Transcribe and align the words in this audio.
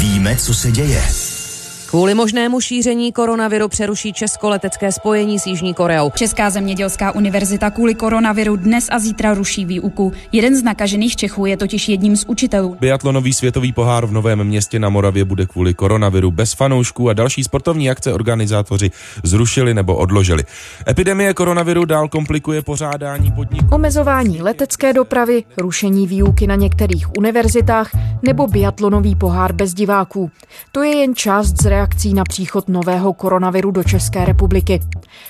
Víme, 0.00 0.36
co 0.36 0.54
se 0.54 0.70
děje. 0.70 1.29
Kvůli 1.90 2.14
možnému 2.14 2.60
šíření 2.60 3.12
koronaviru 3.12 3.68
přeruší 3.68 4.12
Česko 4.12 4.48
letecké 4.48 4.92
spojení 4.92 5.38
s 5.38 5.46
Jižní 5.46 5.74
Koreou. 5.74 6.10
Česká 6.14 6.50
zemědělská 6.50 7.12
univerzita 7.12 7.70
kvůli 7.70 7.94
koronaviru 7.94 8.56
dnes 8.56 8.86
a 8.90 8.98
zítra 8.98 9.34
ruší 9.34 9.64
výuku. 9.64 10.12
Jeden 10.32 10.56
z 10.56 10.62
nakažených 10.62 11.16
Čechů 11.16 11.46
je 11.46 11.56
totiž 11.56 11.88
jedním 11.88 12.16
z 12.16 12.24
učitelů. 12.24 12.76
Biatlonový 12.80 13.32
světový 13.32 13.72
pohár 13.72 14.06
v 14.06 14.12
Novém 14.12 14.44
městě 14.44 14.78
na 14.78 14.88
Moravě 14.88 15.24
bude 15.24 15.46
kvůli 15.46 15.74
koronaviru 15.74 16.30
bez 16.30 16.52
fanoušků 16.52 17.08
a 17.08 17.12
další 17.12 17.44
sportovní 17.44 17.90
akce 17.90 18.12
organizátoři 18.12 18.90
zrušili 19.24 19.74
nebo 19.74 19.96
odložili. 19.96 20.44
Epidemie 20.88 21.34
koronaviru 21.34 21.84
dál 21.84 22.08
komplikuje 22.08 22.62
pořádání 22.62 23.32
podniků. 23.32 23.74
Omezování 23.74 24.42
letecké 24.42 24.92
dopravy, 24.92 25.44
rušení 25.56 26.06
výuky 26.06 26.46
na 26.46 26.54
některých 26.54 27.16
univerzitách 27.18 27.90
nebo 28.22 28.46
biatlonový 28.46 29.14
pohár 29.14 29.52
bez 29.52 29.74
diváků. 29.74 30.30
To 30.72 30.82
je 30.82 30.96
jen 30.96 31.14
část 31.14 31.62
z 31.62 31.66
reakcí 31.80 32.14
na 32.14 32.24
příchod 32.24 32.68
nového 32.68 33.12
koronaviru 33.12 33.70
do 33.70 33.84
České 33.84 34.24
republiky. 34.24 34.80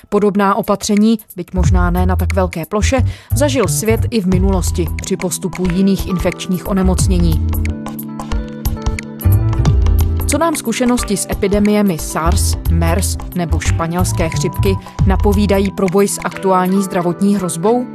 Podobná 0.09 0.55
opatření, 0.55 1.19
byť 1.35 1.53
možná 1.53 1.91
ne 1.91 2.05
na 2.05 2.15
tak 2.15 2.33
velké 2.33 2.65
ploše, 2.65 2.97
zažil 3.35 3.67
svět 3.67 4.01
i 4.09 4.21
v 4.21 4.27
minulosti 4.27 4.87
při 5.01 5.17
postupu 5.17 5.67
jiných 5.73 6.07
infekčních 6.07 6.67
onemocnění. 6.67 7.47
Co 10.27 10.37
nám 10.37 10.55
zkušenosti 10.55 11.17
s 11.17 11.27
epidemiemi 11.31 11.97
SARS, 11.97 12.55
MERS 12.71 13.17
nebo 13.35 13.59
španělské 13.59 14.29
chřipky 14.29 14.75
napovídají 15.07 15.71
pro 15.71 15.85
boj 15.87 16.07
s 16.07 16.19
aktuální 16.23 16.83
zdravotní 16.83 17.35
hrozbou? 17.35 17.87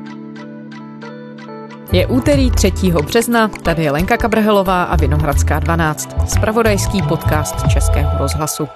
Je 1.97 2.07
úterý 2.07 2.51
3. 2.51 2.73
března, 3.07 3.49
tady 3.49 3.85
je 3.85 3.91
Lenka 3.91 4.17
Kabrhelová 4.17 4.83
a 4.83 4.97
Vinohradská 4.97 5.59
12, 5.59 6.17
spravodajský 6.29 7.03
podcast 7.03 7.69
Českého 7.69 8.11
rozhlasu. 8.19 8.69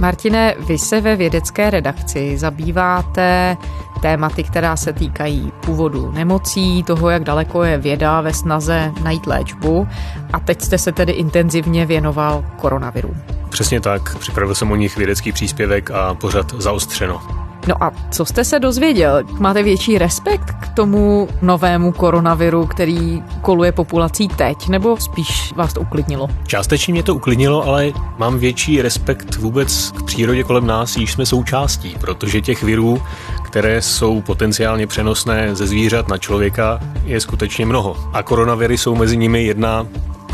Martine, 0.00 0.54
vy 0.66 0.78
se 0.78 1.00
ve 1.00 1.16
vědecké 1.16 1.70
redakci 1.70 2.38
zabýváte 2.38 3.56
tématy, 4.02 4.44
která 4.44 4.76
se 4.76 4.92
týkají 4.92 5.52
původu 5.66 6.12
nemocí, 6.12 6.82
toho, 6.82 7.10
jak 7.10 7.24
daleko 7.24 7.62
je 7.62 7.78
věda 7.78 8.20
ve 8.20 8.34
snaze 8.34 8.92
najít 9.02 9.26
léčbu 9.26 9.88
a 10.32 10.40
teď 10.40 10.62
jste 10.62 10.78
se 10.78 10.92
tedy 10.92 11.12
intenzivně 11.12 11.86
věnoval 11.86 12.44
koronaviru. 12.56 13.16
Přesně 13.48 13.80
tak, 13.80 14.18
připravil 14.18 14.54
jsem 14.54 14.70
o 14.70 14.76
nich 14.76 14.96
vědecký 14.96 15.32
příspěvek 15.32 15.90
a 15.90 16.14
pořad 16.14 16.54
zaostřeno. 16.58 17.47
No 17.66 17.84
a 17.84 17.92
co 18.10 18.24
jste 18.24 18.44
se 18.44 18.58
dozvěděl? 18.58 19.22
Máte 19.38 19.62
větší 19.62 19.98
respekt 19.98 20.54
k 20.60 20.68
tomu 20.68 21.28
novému 21.42 21.92
koronaviru, 21.92 22.66
který 22.66 23.22
koluje 23.40 23.72
populací 23.72 24.28
teď, 24.28 24.68
nebo 24.68 24.96
spíš 24.96 25.52
vás 25.56 25.72
to 25.72 25.80
uklidnilo? 25.80 26.28
Částečně 26.46 26.92
mě 26.92 27.02
to 27.02 27.14
uklidnilo, 27.14 27.66
ale 27.66 27.92
mám 28.18 28.38
větší 28.38 28.82
respekt 28.82 29.36
vůbec 29.36 29.90
k 29.90 30.02
přírodě 30.02 30.44
kolem 30.44 30.66
nás, 30.66 30.96
již 30.96 31.12
jsme 31.12 31.26
součástí, 31.26 31.96
protože 32.00 32.40
těch 32.40 32.62
virů, 32.62 33.02
které 33.44 33.82
jsou 33.82 34.20
potenciálně 34.20 34.86
přenosné 34.86 35.54
ze 35.54 35.66
zvířat 35.66 36.08
na 36.08 36.18
člověka, 36.18 36.80
je 37.04 37.20
skutečně 37.20 37.66
mnoho. 37.66 37.96
A 38.12 38.22
koronaviry 38.22 38.78
jsou 38.78 38.94
mezi 38.94 39.16
nimi 39.16 39.44
jedna 39.44 39.86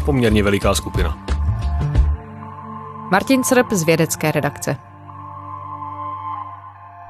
poměrně 0.04 0.42
veliká 0.42 0.74
skupina. 0.74 1.18
Martin 3.10 3.44
Crp 3.44 3.72
z 3.72 3.82
vědecké 3.82 4.32
redakce. 4.32 4.76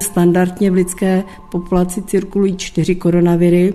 Standardně 0.03 0.71
v 0.71 0.75
lidské 0.75 1.25
populaci 1.51 2.03
cirkulují 2.03 2.57
čtyři 2.57 2.95
koronaviry. 2.95 3.75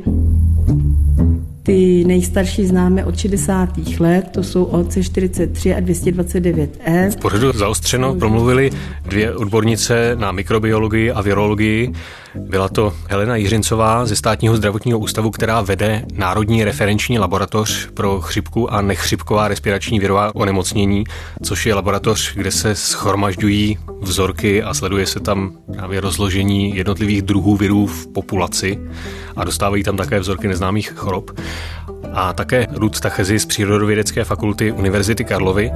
Ty 1.64 2.04
nejstarší 2.08 2.66
známe 2.66 3.06
od 3.06 3.18
60. 3.18 3.70
let, 4.00 4.30
to 4.32 4.44
jsou 4.44 4.66
OC43 4.66 5.78
a 5.78 5.82
229E. 5.82 7.12
V 7.12 7.16
pořadu 7.16 7.52
zaostřeno 7.52 8.16
promluvili 8.16 8.72
dvě 9.06 9.36
odbornice 9.36 10.16
na 10.20 10.32
mikrobiologii 10.32 11.12
a 11.12 11.22
virologii. 11.22 11.94
Byla 12.36 12.70
to 12.70 12.94
Helena 13.10 13.36
Jiřincová 13.36 14.06
ze 14.06 14.16
státního 14.16 14.58
zdravotního 14.58 15.00
ústavu, 15.00 15.32
která 15.32 15.62
vede 15.62 16.06
Národní 16.14 16.64
referenční 16.64 17.20
laboratoř 17.20 17.90
pro 17.94 18.22
chřipku 18.22 18.74
a 18.74 18.82
nechřipková 18.82 19.48
respirační 19.48 20.00
virová 20.00 20.36
onemocnění, 20.36 21.04
což 21.44 21.66
je 21.66 21.76
laboratoř, 21.76 22.36
kde 22.36 22.52
se 22.52 22.76
schromažďují 22.76 23.78
vzorky 24.02 24.64
a 24.64 24.74
sleduje 24.74 25.06
se 25.06 25.20
tam 25.20 25.52
právě 25.74 26.02
rozložení 26.02 26.76
jednotlivých 26.76 27.22
druhů 27.22 27.58
virů 27.58 27.88
v 27.88 28.08
populaci 28.08 28.80
a 29.36 29.44
dostávají 29.44 29.84
tam 29.84 29.98
také 29.98 30.20
vzorky 30.20 30.48
neznámých 30.48 30.92
chorob. 30.92 31.32
A 32.14 32.34
také 32.34 32.68
Ruth 32.72 33.00
Tachezi 33.00 33.40
z 33.40 33.46
Přírodovědecké 33.46 34.24
fakulty 34.24 34.72
Univerzity 34.72 35.24
Karlovy. 35.24 35.72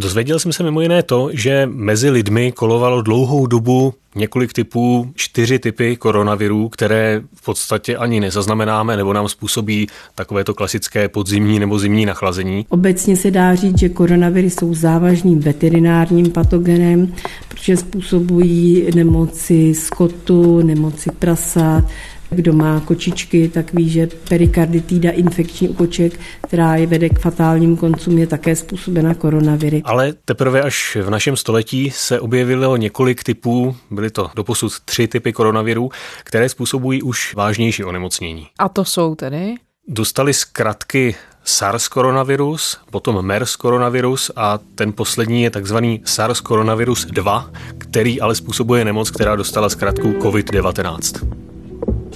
Dozvěděl 0.00 0.38
jsem 0.38 0.52
se 0.52 0.62
mimo 0.62 0.80
jiné 0.80 1.02
to, 1.02 1.30
že 1.32 1.68
mezi 1.72 2.10
lidmi 2.10 2.52
kolovalo 2.52 3.02
dlouhou 3.02 3.46
dobu 3.46 3.94
několik 4.14 4.52
typů, 4.52 5.12
čtyři 5.14 5.58
typy 5.58 5.96
koronavirů, 5.96 6.68
které 6.68 7.22
v 7.34 7.44
podstatě 7.44 7.96
ani 7.96 8.20
nezaznamenáme 8.20 8.96
nebo 8.96 9.12
nám 9.12 9.28
způsobí 9.28 9.86
takovéto 10.14 10.54
klasické 10.54 11.08
podzimní 11.08 11.58
nebo 11.58 11.78
zimní 11.78 12.06
nachlazení. 12.06 12.66
Obecně 12.68 13.16
se 13.16 13.30
dá 13.30 13.54
říct, 13.54 13.78
že 13.78 13.88
koronaviry 13.88 14.50
jsou 14.50 14.74
závažným 14.74 15.40
veterinárním 15.40 16.30
patogenem, 16.30 17.14
protože 17.48 17.76
způsobují 17.76 18.86
nemoci 18.94 19.74
skotu, 19.74 20.62
nemoci 20.62 21.10
prasat, 21.18 21.84
kdo 22.30 22.52
má 22.52 22.80
kočičky, 22.80 23.48
tak 23.48 23.74
ví, 23.74 23.90
že 23.90 24.08
perikarditída 24.28 25.10
infekční 25.10 25.68
u 25.68 25.74
koček, 25.74 26.20
která 26.46 26.76
je 26.76 26.86
vede 26.86 27.08
k 27.08 27.18
fatálním 27.18 27.76
koncům, 27.76 28.18
je 28.18 28.26
také 28.26 28.56
způsobena 28.56 29.14
koronaviry. 29.14 29.82
Ale 29.84 30.12
teprve 30.24 30.62
až 30.62 30.96
v 31.02 31.10
našem 31.10 31.36
století 31.36 31.90
se 31.90 32.20
objevilo 32.20 32.76
několik 32.76 33.24
typů, 33.24 33.76
byly 33.90 34.10
to 34.10 34.30
doposud 34.34 34.72
tři 34.84 35.08
typy 35.08 35.32
koronavirů, 35.32 35.90
které 36.24 36.48
způsobují 36.48 37.02
už 37.02 37.34
vážnější 37.34 37.84
onemocnění. 37.84 38.46
A 38.58 38.68
to 38.68 38.84
jsou 38.84 39.14
tedy? 39.14 39.54
Dostali 39.88 40.34
zkratky 40.34 41.14
SARS 41.44 41.88
koronavirus, 41.88 42.78
potom 42.90 43.26
MERS 43.26 43.56
koronavirus 43.56 44.30
a 44.36 44.58
ten 44.74 44.92
poslední 44.92 45.42
je 45.42 45.50
takzvaný 45.50 46.02
SARS 46.04 46.40
koronavirus 46.40 47.04
2, 47.04 47.50
který 47.78 48.20
ale 48.20 48.34
způsobuje 48.34 48.84
nemoc, 48.84 49.10
která 49.10 49.36
dostala 49.36 49.68
zkratku 49.68 50.12
COVID-19. 50.12 51.39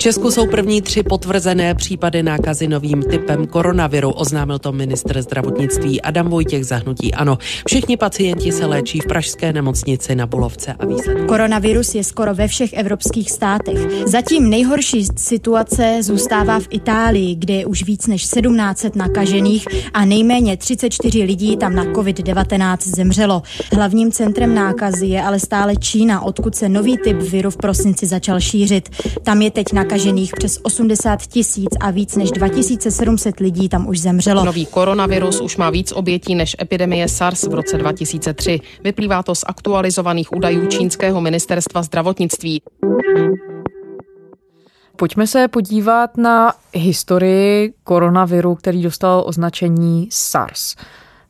Česku 0.05 0.31
jsou 0.31 0.47
první 0.47 0.83
tři 0.83 1.03
potvrzené 1.03 1.75
případy 1.75 2.23
nákazy 2.23 2.69
novým 2.69 3.03
typem 3.03 3.47
koronaviru, 3.47 4.11
oznámil 4.11 4.59
to 4.59 4.73
ministr 4.73 5.23
zdravotnictví 5.23 6.03
Adam 6.03 6.29
Vojtěch 6.29 6.67
zahnutí 6.67 7.15
Ano. 7.15 7.39
Všichni 7.67 7.97
pacienti 7.97 8.53
se 8.53 8.67
léčí 8.67 9.01
v 9.01 9.07
pražské 9.07 9.53
nemocnici 9.53 10.15
na 10.15 10.27
Bulovce 10.27 10.73
a 10.73 10.87
výsledek. 10.87 11.27
Koronavirus 11.27 11.95
je 11.95 12.05
skoro 12.05 12.35
ve 12.35 12.49
všech 12.49 12.73
evropských 12.73 13.31
státech. 13.31 13.79
Zatím 14.07 14.51
nejhorší 14.51 15.07
situace 15.17 15.99
zůstává 16.01 16.61
v 16.61 16.69
Itálii, 16.71 17.35
kde 17.35 17.55
je 17.55 17.67
už 17.67 17.85
víc 17.85 18.07
než 18.07 18.23
1700 18.23 18.97
nakažených 18.97 19.69
a 19.95 20.05
nejméně 20.05 20.57
34 20.57 21.23
lidí 21.23 21.57
tam 21.57 21.75
na 21.75 21.85
COVID-19 21.85 22.77
zemřelo. 22.81 23.43
Hlavním 23.73 24.13
centrem 24.13 24.55
nákazy 24.55 25.07
je 25.07 25.23
ale 25.23 25.41
stále 25.41 25.77
Čína, 25.77 26.21
odkud 26.21 26.55
se 26.55 26.69
nový 26.69 26.99
typ 26.99 27.17
viru 27.17 27.51
v 27.51 27.57
prosinci 27.57 28.07
začal 28.07 28.41
šířit. 28.41 28.89
Tam 29.23 29.43
je 29.43 29.51
teď 29.51 29.73
nakažených 29.73 29.94
nakažených 29.95 30.33
přes 30.37 30.59
80 30.63 31.27
tisíc 31.27 31.71
a 31.81 31.91
víc 31.91 32.17
než 32.17 32.31
2700 32.31 33.41
lidí 33.41 33.69
tam 33.69 33.89
už 33.89 34.01
zemřelo. 34.01 34.45
Nový 34.45 34.67
koronavirus 34.67 35.41
už 35.41 35.57
má 35.57 35.71
víc 35.71 35.93
obětí 35.93 36.35
než 36.35 36.57
epidemie 36.61 37.09
SARS 37.09 37.43
v 37.43 37.55
roce 37.55 37.79
2003. 37.79 38.61
Vyplývá 38.85 39.23
to 39.23 39.35
z 39.35 39.45
aktualizovaných 39.47 40.33
údajů 40.33 40.67
čínského 40.67 41.21
ministerstva 41.21 41.83
zdravotnictví. 41.83 42.63
Pojďme 44.97 45.27
se 45.27 45.49
podívat 45.49 46.17
na 46.17 46.53
historii 46.73 47.73
koronaviru, 47.85 48.55
který 48.55 48.83
dostal 48.83 49.25
označení 49.27 50.09
SARS 50.11 50.77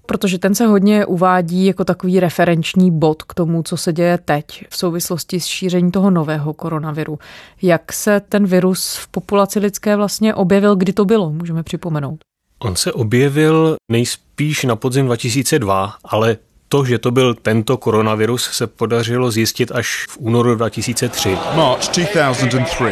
protože 0.06 0.38
ten 0.38 0.54
se 0.54 0.66
hodně 0.66 1.06
uvádí 1.06 1.66
jako 1.66 1.84
takový 1.84 2.20
referenční 2.20 2.90
bod 2.90 3.22
k 3.22 3.34
tomu, 3.34 3.62
co 3.62 3.76
se 3.76 3.92
děje 3.92 4.18
teď 4.24 4.64
v 4.70 4.76
souvislosti 4.76 5.40
s 5.40 5.46
šířením 5.46 5.90
toho 5.90 6.10
nového 6.10 6.52
koronaviru. 6.52 7.18
Jak 7.62 7.92
se 7.92 8.20
ten 8.28 8.46
virus 8.46 8.96
v 8.96 9.08
populaci 9.08 9.58
lidské 9.58 9.96
vlastně 9.96 10.34
objevil, 10.34 10.76
kdy 10.76 10.92
to 10.92 11.04
bylo, 11.04 11.30
můžeme 11.30 11.62
připomenout? 11.62 12.18
On 12.58 12.76
se 12.76 12.92
objevil 12.92 13.76
nejspíš 13.90 14.64
na 14.64 14.76
podzim 14.76 15.06
2002, 15.06 15.94
ale 16.04 16.36
to, 16.68 16.84
že 16.84 16.98
to 16.98 17.10
byl 17.10 17.34
tento 17.34 17.76
koronavirus, 17.76 18.50
se 18.50 18.66
podařilo 18.66 19.30
zjistit 19.30 19.72
až 19.72 20.06
v 20.08 20.18
únoru 20.18 20.54
2003. 20.54 21.38
March 21.54 21.88
2003. 21.88 22.84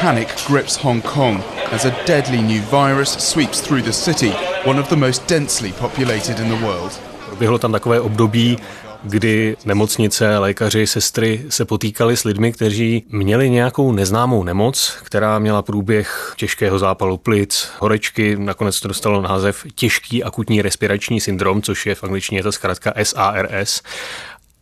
Panic 0.00 0.28
grips 0.48 0.76
Hong 0.76 1.04
Kong 1.04 1.59
as 1.72 1.84
a 1.84 1.90
deadly 2.06 2.42
new 2.42 2.62
virus 2.62 3.10
sweeps 3.18 3.60
through 3.60 3.84
the 3.84 3.92
city, 3.92 4.32
one 4.64 4.80
of 4.80 4.88
the 4.88 4.96
most 4.96 5.28
densely 5.28 5.72
populated 5.72 6.38
in 6.38 6.48
the 6.48 6.64
world. 6.64 7.00
Proběhlo 7.26 7.58
tam 7.58 7.72
takové 7.72 8.00
období 8.00 8.58
kdy 9.02 9.56
nemocnice, 9.64 10.38
lékaři, 10.38 10.86
sestry 10.86 11.44
se 11.48 11.64
potýkali 11.64 12.16
s 12.16 12.24
lidmi, 12.24 12.52
kteří 12.52 13.04
měli 13.08 13.50
nějakou 13.50 13.92
neznámou 13.92 14.44
nemoc, 14.44 14.96
která 15.02 15.38
měla 15.38 15.62
průběh 15.62 16.34
těžkého 16.36 16.78
zápalu 16.78 17.16
plic, 17.16 17.68
horečky, 17.78 18.36
nakonec 18.36 18.80
to 18.80 18.88
dostalo 18.88 19.22
název 19.22 19.66
těžký 19.74 20.24
akutní 20.24 20.62
respirační 20.62 21.20
syndrom, 21.20 21.62
což 21.62 21.86
je 21.86 21.94
v 21.94 22.04
angličtině 22.04 22.42
ta 22.42 22.52
zkrátka 22.52 22.92
SARS. 23.02 23.82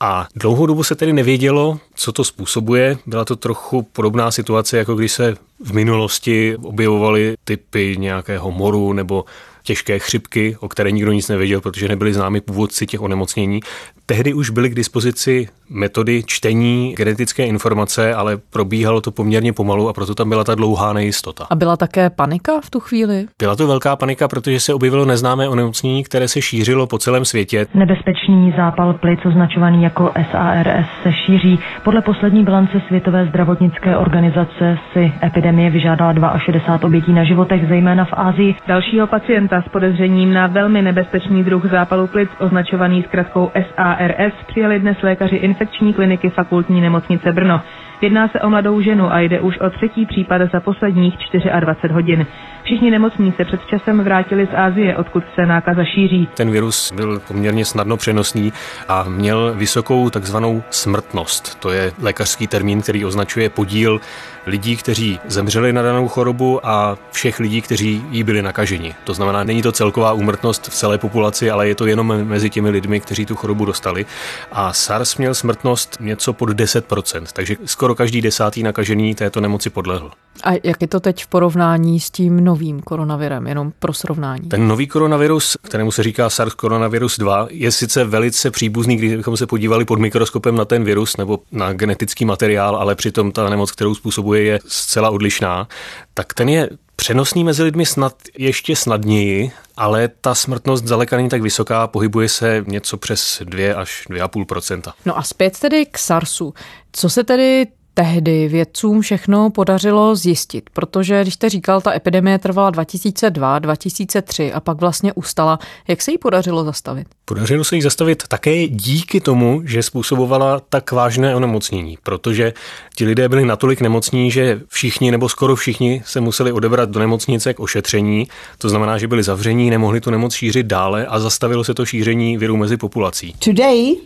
A 0.00 0.28
dlouhou 0.36 0.66
dobu 0.66 0.82
se 0.82 0.94
tedy 0.94 1.12
nevědělo, 1.12 1.78
co 1.94 2.12
to 2.12 2.24
způsobuje. 2.24 2.98
Byla 3.06 3.24
to 3.24 3.36
trochu 3.36 3.82
podobná 3.82 4.30
situace, 4.30 4.78
jako 4.78 4.94
když 4.94 5.12
se 5.12 5.36
v 5.60 5.72
minulosti 5.72 6.56
objevovaly 6.56 7.34
typy 7.44 7.96
nějakého 7.98 8.50
moru 8.50 8.92
nebo 8.92 9.24
těžké 9.62 9.98
chřipky, 9.98 10.56
o 10.60 10.68
které 10.68 10.90
nikdo 10.90 11.12
nic 11.12 11.28
nevěděl, 11.28 11.60
protože 11.60 11.88
nebyli 11.88 12.14
známi 12.14 12.40
původci 12.40 12.86
těch 12.86 13.00
onemocnění. 13.00 13.60
Tehdy 14.06 14.34
už 14.34 14.50
byly 14.50 14.70
k 14.70 14.74
dispozici 14.74 15.48
metody 15.70 16.22
čtení 16.26 16.94
genetické 16.96 17.46
informace, 17.46 18.14
ale 18.14 18.36
probíhalo 18.52 19.00
to 19.00 19.10
poměrně 19.10 19.52
pomalu 19.52 19.88
a 19.88 19.92
proto 19.92 20.14
tam 20.14 20.28
byla 20.28 20.44
ta 20.44 20.54
dlouhá 20.54 20.92
nejistota. 20.92 21.46
A 21.50 21.54
byla 21.54 21.76
také 21.76 22.10
panika 22.10 22.60
v 22.60 22.70
tu 22.70 22.80
chvíli? 22.80 23.26
Byla 23.38 23.56
to 23.56 23.66
velká 23.66 23.96
panika, 23.96 24.28
protože 24.28 24.60
se 24.60 24.74
objevilo 24.74 25.04
neznámé 25.04 25.48
onemocnění, 25.48 26.04
které 26.04 26.28
se 26.28 26.42
šířilo 26.42 26.86
po 26.86 26.98
celém 26.98 27.24
světě. 27.24 27.66
Nebezpečný 27.74 28.54
zápal 28.56 28.94
plic, 28.94 29.20
označovaný 29.24 29.82
jako 29.82 30.12
SARS, 30.30 30.86
se 31.02 31.12
šíří. 31.12 31.58
Podle 31.84 32.02
poslední 32.02 32.44
bilance 32.44 32.80
Světové 32.86 33.26
zdravotnické 33.26 33.96
organizace 33.96 34.78
si 34.92 35.12
epidemie 35.22 35.70
vyžádala 35.70 36.38
62 36.38 36.88
obětí 36.88 37.12
na 37.12 37.24
životech, 37.24 37.68
zejména 37.68 38.04
v 38.04 38.12
Ázii. 38.12 38.54
Dalšího 38.66 39.06
pacienta 39.06 39.62
s 39.62 39.68
podezřením 39.68 40.32
na 40.32 40.46
velmi 40.46 40.82
nebezpečný 40.82 41.44
druh 41.44 41.70
zápalu 41.70 42.06
plic, 42.06 42.30
označovaný 42.38 43.02
zkratkou 43.02 43.50
SARS, 43.54 44.34
přijali 44.46 44.80
dnes 44.80 44.96
lékaři 45.02 45.36
infekční 45.58 45.94
kliniky 45.94 46.30
fakultní 46.30 46.80
nemocnice 46.80 47.32
Brno. 47.32 47.60
Jedná 48.00 48.28
se 48.28 48.40
o 48.40 48.50
mladou 48.50 48.80
ženu 48.80 49.12
a 49.12 49.20
jde 49.20 49.40
už 49.40 49.58
o 49.58 49.70
třetí 49.70 50.06
případ 50.06 50.42
za 50.52 50.60
posledních 50.60 51.14
24 51.60 51.94
hodin. 51.94 52.26
Všichni 52.68 52.90
nemocní 52.90 53.32
se 53.36 53.44
před 53.44 53.60
časem 53.66 54.04
vrátili 54.04 54.46
z 54.46 54.54
Ázie, 54.54 54.96
odkud 54.96 55.24
se 55.34 55.46
nákaza 55.46 55.84
šíří. 55.84 56.28
Ten 56.34 56.50
virus 56.50 56.92
byl 56.92 57.20
poměrně 57.28 57.64
snadno 57.64 57.96
přenosný 57.96 58.52
a 58.88 59.04
měl 59.08 59.54
vysokou 59.54 60.10
takzvanou 60.10 60.62
smrtnost. 60.70 61.54
To 61.54 61.70
je 61.70 61.92
lékařský 62.02 62.46
termín, 62.46 62.82
který 62.82 63.04
označuje 63.04 63.50
podíl 63.50 64.00
lidí, 64.46 64.76
kteří 64.76 65.20
zemřeli 65.26 65.72
na 65.72 65.82
danou 65.82 66.08
chorobu 66.08 66.66
a 66.66 66.98
všech 67.10 67.40
lidí, 67.40 67.60
kteří 67.62 68.02
jí 68.10 68.22
byli 68.22 68.42
nakaženi. 68.42 68.94
To 69.04 69.14
znamená, 69.14 69.44
není 69.44 69.62
to 69.62 69.72
celková 69.72 70.12
úmrtnost 70.12 70.68
v 70.68 70.74
celé 70.74 70.98
populaci, 70.98 71.50
ale 71.50 71.68
je 71.68 71.74
to 71.74 71.86
jenom 71.86 72.24
mezi 72.24 72.50
těmi 72.50 72.70
lidmi, 72.70 73.00
kteří 73.00 73.26
tu 73.26 73.36
chorobu 73.36 73.64
dostali. 73.64 74.06
A 74.52 74.72
SARS 74.72 75.16
měl 75.16 75.34
smrtnost 75.34 75.96
něco 76.00 76.32
pod 76.32 76.50
10%, 76.50 77.22
takže 77.32 77.56
skoro 77.64 77.94
každý 77.94 78.22
desátý 78.22 78.62
nakažený 78.62 79.14
této 79.14 79.40
nemoci 79.40 79.70
podlehl. 79.70 80.10
A 80.44 80.52
jak 80.52 80.82
je 80.82 80.88
to 80.88 81.00
teď 81.00 81.24
v 81.24 81.26
porovnání 81.26 82.00
s 82.00 82.10
tím 82.10 82.44
novým 82.44 82.57
koronavirem, 82.84 83.46
jenom 83.46 83.72
pro 83.78 83.92
srovnání? 83.92 84.48
Ten 84.48 84.68
nový 84.68 84.86
koronavirus, 84.86 85.56
kterému 85.62 85.90
se 85.90 86.02
říká 86.02 86.30
SARS 86.30 86.54
koronavirus 86.54 87.18
2, 87.18 87.46
je 87.50 87.72
sice 87.72 88.04
velice 88.04 88.50
příbuzný, 88.50 88.96
kdybychom 88.96 89.36
se 89.36 89.46
podívali 89.46 89.84
pod 89.84 89.98
mikroskopem 89.98 90.56
na 90.56 90.64
ten 90.64 90.84
virus 90.84 91.16
nebo 91.16 91.38
na 91.52 91.72
genetický 91.72 92.24
materiál, 92.24 92.76
ale 92.76 92.94
přitom 92.94 93.32
ta 93.32 93.50
nemoc, 93.50 93.72
kterou 93.72 93.94
způsobuje, 93.94 94.42
je 94.42 94.58
zcela 94.66 95.10
odlišná. 95.10 95.68
Tak 96.14 96.34
ten 96.34 96.48
je 96.48 96.70
přenosný 96.96 97.44
mezi 97.44 97.62
lidmi 97.62 97.86
snad 97.86 98.14
ještě 98.38 98.76
snadněji, 98.76 99.50
ale 99.76 100.08
ta 100.20 100.34
smrtnost 100.34 100.84
zdaleka 100.84 101.16
není 101.16 101.28
tak 101.28 101.42
vysoká, 101.42 101.86
pohybuje 101.86 102.28
se 102.28 102.64
něco 102.66 102.96
přes 102.96 103.42
2 103.44 103.76
až 103.76 104.06
2,5% 104.10 104.92
No 105.04 105.18
a 105.18 105.22
zpět 105.22 105.58
tedy 105.58 105.86
k 105.86 105.98
SARSu. 105.98 106.54
Co 106.92 107.10
se 107.10 107.24
tedy 107.24 107.66
tehdy 107.98 108.48
vědcům 108.48 109.00
všechno 109.00 109.50
podařilo 109.50 110.16
zjistit, 110.16 110.70
protože 110.72 111.22
když 111.22 111.34
jste 111.34 111.48
říkal, 111.48 111.80
ta 111.80 111.94
epidemie 111.94 112.38
trvala 112.38 112.70
2002, 112.70 113.58
2003 113.58 114.52
a 114.52 114.60
pak 114.60 114.80
vlastně 114.80 115.12
ustala, 115.12 115.58
jak 115.88 116.02
se 116.02 116.10
jí 116.10 116.18
podařilo 116.18 116.64
zastavit? 116.64 117.06
Podařilo 117.24 117.64
se 117.64 117.76
jí 117.76 117.82
zastavit 117.82 118.22
také 118.28 118.68
díky 118.68 119.20
tomu, 119.20 119.62
že 119.64 119.82
způsobovala 119.82 120.60
tak 120.68 120.92
vážné 120.92 121.34
onemocnění, 121.34 121.98
protože 122.02 122.52
ti 122.96 123.04
lidé 123.04 123.28
byli 123.28 123.44
natolik 123.44 123.80
nemocní, 123.80 124.30
že 124.30 124.60
všichni 124.68 125.10
nebo 125.10 125.28
skoro 125.28 125.56
všichni 125.56 126.02
se 126.06 126.20
museli 126.20 126.52
odebrat 126.52 126.90
do 126.90 127.00
nemocnice 127.00 127.54
k 127.54 127.60
ošetření, 127.60 128.28
to 128.58 128.68
znamená, 128.68 128.98
že 128.98 129.08
byli 129.08 129.22
zavření, 129.22 129.70
nemohli 129.70 130.00
tu 130.00 130.10
nemoc 130.10 130.34
šířit 130.34 130.66
dále 130.66 131.06
a 131.06 131.20
zastavilo 131.20 131.64
se 131.64 131.74
to 131.74 131.86
šíření 131.86 132.38
viru 132.38 132.56
mezi 132.56 132.76
populací. 132.76 133.34
Today, 133.38 133.96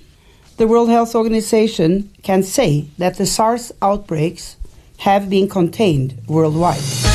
the 0.57 0.67
World 0.67 0.89
Health 0.89 1.15
Organization 1.15 2.11
can 2.23 2.43
say 2.43 2.87
that 2.99 3.17
the 3.17 3.27
SARS 3.27 3.73
outbreaks 3.81 4.57
have 4.99 5.29
been 5.29 5.49
contained 5.49 6.21
worldwide. 6.27 7.12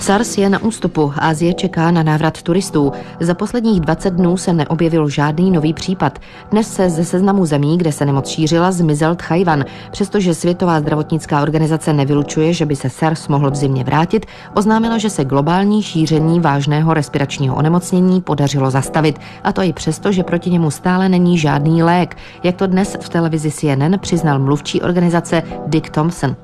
SARS 0.00 0.38
je 0.38 0.48
na 0.48 0.62
ústupu, 0.62 1.12
Ázie 1.16 1.54
čeká 1.54 1.90
na 1.90 2.02
návrat 2.02 2.42
turistů. 2.42 2.92
Za 3.20 3.34
posledních 3.34 3.80
20 3.80 4.14
dnů 4.14 4.36
se 4.36 4.52
neobjevil 4.52 5.08
žádný 5.08 5.50
nový 5.50 5.74
případ. 5.74 6.18
Dnes 6.50 6.74
se 6.74 6.90
ze 6.90 7.04
seznamu 7.04 7.46
zemí, 7.46 7.78
kde 7.78 7.92
se 7.92 8.04
nemoc 8.04 8.28
šířila, 8.28 8.72
zmizel 8.72 9.14
Tchajvan. 9.14 9.64
Přestože 9.90 10.34
Světová 10.34 10.80
zdravotnická 10.80 11.42
organizace 11.42 11.92
nevylučuje, 11.92 12.52
že 12.52 12.66
by 12.66 12.76
se 12.76 12.90
SARS 12.90 13.28
mohl 13.28 13.50
v 13.50 13.54
zimě 13.54 13.84
vrátit, 13.84 14.26
oznámila, 14.54 14.98
že 14.98 15.10
se 15.10 15.24
globální 15.24 15.82
šíření 15.82 16.40
vážného 16.40 16.94
respiračního 16.94 17.56
onemocnění 17.56 18.20
podařilo 18.20 18.70
zastavit. 18.70 19.18
A 19.44 19.52
to 19.52 19.62
i 19.62 19.72
přesto, 19.72 20.12
že 20.12 20.22
proti 20.22 20.50
němu 20.50 20.70
stále 20.70 21.08
není 21.08 21.38
žádný 21.38 21.82
lék, 21.82 22.16
jak 22.42 22.56
to 22.56 22.66
dnes 22.66 22.96
v 23.00 23.08
televizi 23.08 23.50
CNN 23.50 23.98
přiznal 23.98 24.38
mluvčí 24.38 24.82
organizace 24.82 25.42
Dick 25.66 25.90
Thompson. 25.90 26.36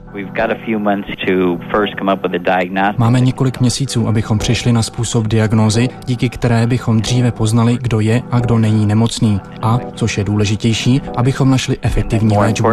Máme 2.99 3.21
několik 3.21 3.61
měsíců, 3.61 4.09
abychom 4.09 4.39
přišli 4.39 4.73
na 4.73 4.83
způsob 4.83 5.27
diagnózy, 5.27 5.89
díky 6.07 6.29
které 6.29 6.67
bychom 6.67 7.01
dříve 7.01 7.33
poznali, 7.33 7.79
kdo 7.83 8.01
je 8.01 8.23
a 8.31 8.41
kdo 8.41 8.59
není 8.59 8.87
nemocný. 8.87 9.41
A, 9.63 9.79
což 9.95 10.19
je 10.19 10.25
důležitější, 10.25 11.01
abychom 11.17 11.51
našli 11.51 11.77
efektivní 11.83 12.39
léčbu. 12.39 12.69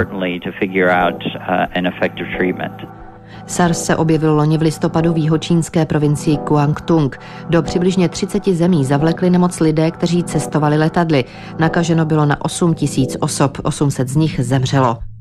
SARS 3.48 3.86
se 3.86 3.95
objevil 3.95 4.34
loni 4.34 4.57
v 4.57 4.62
listopadu 4.62 5.13
v 5.13 5.18
jihočínské 5.18 5.86
provincii 5.86 6.38
Guangdong. 6.38 7.19
Do 7.50 7.62
přibližně 7.62 8.10
30 8.10 8.48
zemí 8.48 8.86
zavlekli 8.86 9.30
nemoc 9.30 9.60
lidé, 9.60 9.92
kteří 9.92 10.24
cestovali 10.24 10.78
letadly. 10.78 11.25
Nakaženo 11.60 12.06
bylo 12.06 12.25
na 12.25 12.45
8 12.45 12.74
tisíc 12.74 13.18
osob, 13.19 13.57
800 13.63 14.10
z 14.10 14.16
nich 14.16 14.40
zemřelo. 14.44 15.12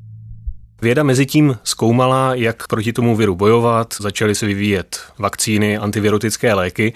Věda 0.82 1.02
mezi 1.02 1.26
tím 1.26 1.58
zkoumala, 1.64 2.34
jak 2.34 2.67
proti 2.67 2.93
tomu 2.93 3.17
viru 3.17 3.34
bojovat, 3.34 3.94
začaly 4.00 4.34
se 4.34 4.46
vyvíjet 4.46 5.00
vakcíny, 5.19 5.79
antivirotické 5.79 6.55
léky 6.55 6.93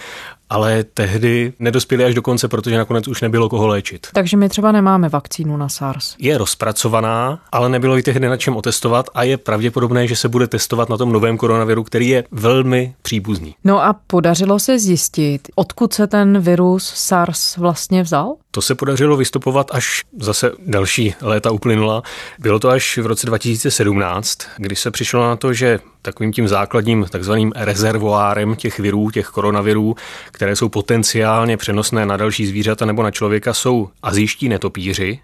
ale 0.51 0.85
tehdy 0.85 1.53
nedospěli 1.59 2.05
až 2.05 2.15
do 2.15 2.23
konce, 2.23 2.49
protože 2.49 2.79
nakonec 2.79 3.09
už 3.09 3.23
nebylo 3.23 3.49
koho 3.49 3.67
léčit. 3.67 4.07
Takže 4.13 4.37
my 4.37 4.49
třeba 4.49 4.73
nemáme 4.73 5.09
vakcínu 5.09 5.57
na 5.57 5.69
SARS. 5.69 6.15
Je 6.19 6.39
rozpracovaná, 6.39 7.39
ale 7.53 7.69
nebylo 7.69 7.97
ji 7.97 8.03
tehdy 8.03 8.29
na 8.29 8.37
čem 8.37 8.57
otestovat 8.57 9.11
a 9.15 9.23
je 9.23 9.37
pravděpodobné, 9.37 10.07
že 10.07 10.17
se 10.17 10.29
bude 10.29 10.47
testovat 10.47 10.89
na 10.89 10.97
tom 10.97 11.13
novém 11.13 11.37
koronaviru, 11.37 11.85
který 11.85 12.09
je 12.09 12.25
velmi 12.31 12.95
příbuzný. 13.03 13.55
No 13.65 13.85
a 13.85 13.97
podařilo 14.07 14.59
se 14.59 14.79
zjistit, 14.79 15.49
odkud 15.55 15.93
se 15.93 16.07
ten 16.07 16.41
virus 16.41 16.93
SARS 16.95 17.57
vlastně 17.57 18.03
vzal? 18.03 18.35
To 18.51 18.63
se 18.63 18.75
podařilo 18.75 19.17
vystupovat 19.17 19.71
až 19.73 20.05
zase 20.19 20.53
další 20.67 21.15
léta 21.23 21.51
uplynula. 21.51 22.03
Bylo 22.39 22.59
to 22.59 22.69
až 22.69 22.99
v 22.99 23.07
roce 23.07 23.27
2017, 23.27 24.39
kdy 24.57 24.77
se 24.77 24.91
přišlo 24.91 25.23
na 25.23 25.37
to, 25.37 25.53
že 25.53 25.79
takovým 26.07 26.33
tím 26.33 26.49
základním 26.49 27.07
takzvaným 27.11 27.53
rezervoárem 27.57 28.57
těch 28.57 28.79
virů, 28.79 29.11
těch 29.11 29.27
koronavirů, 29.27 29.97
které 30.33 30.57
jsou 30.57 30.69
potenciálně 30.69 31.57
přenosné 31.57 32.07
na 32.07 32.17
další 32.17 32.47
zvířata 32.47 32.87
nebo 32.87 33.03
na 33.03 33.11
člověka, 33.11 33.55
jsou 33.55 33.89
azijští 34.03 34.49
netopíři, 34.49 35.21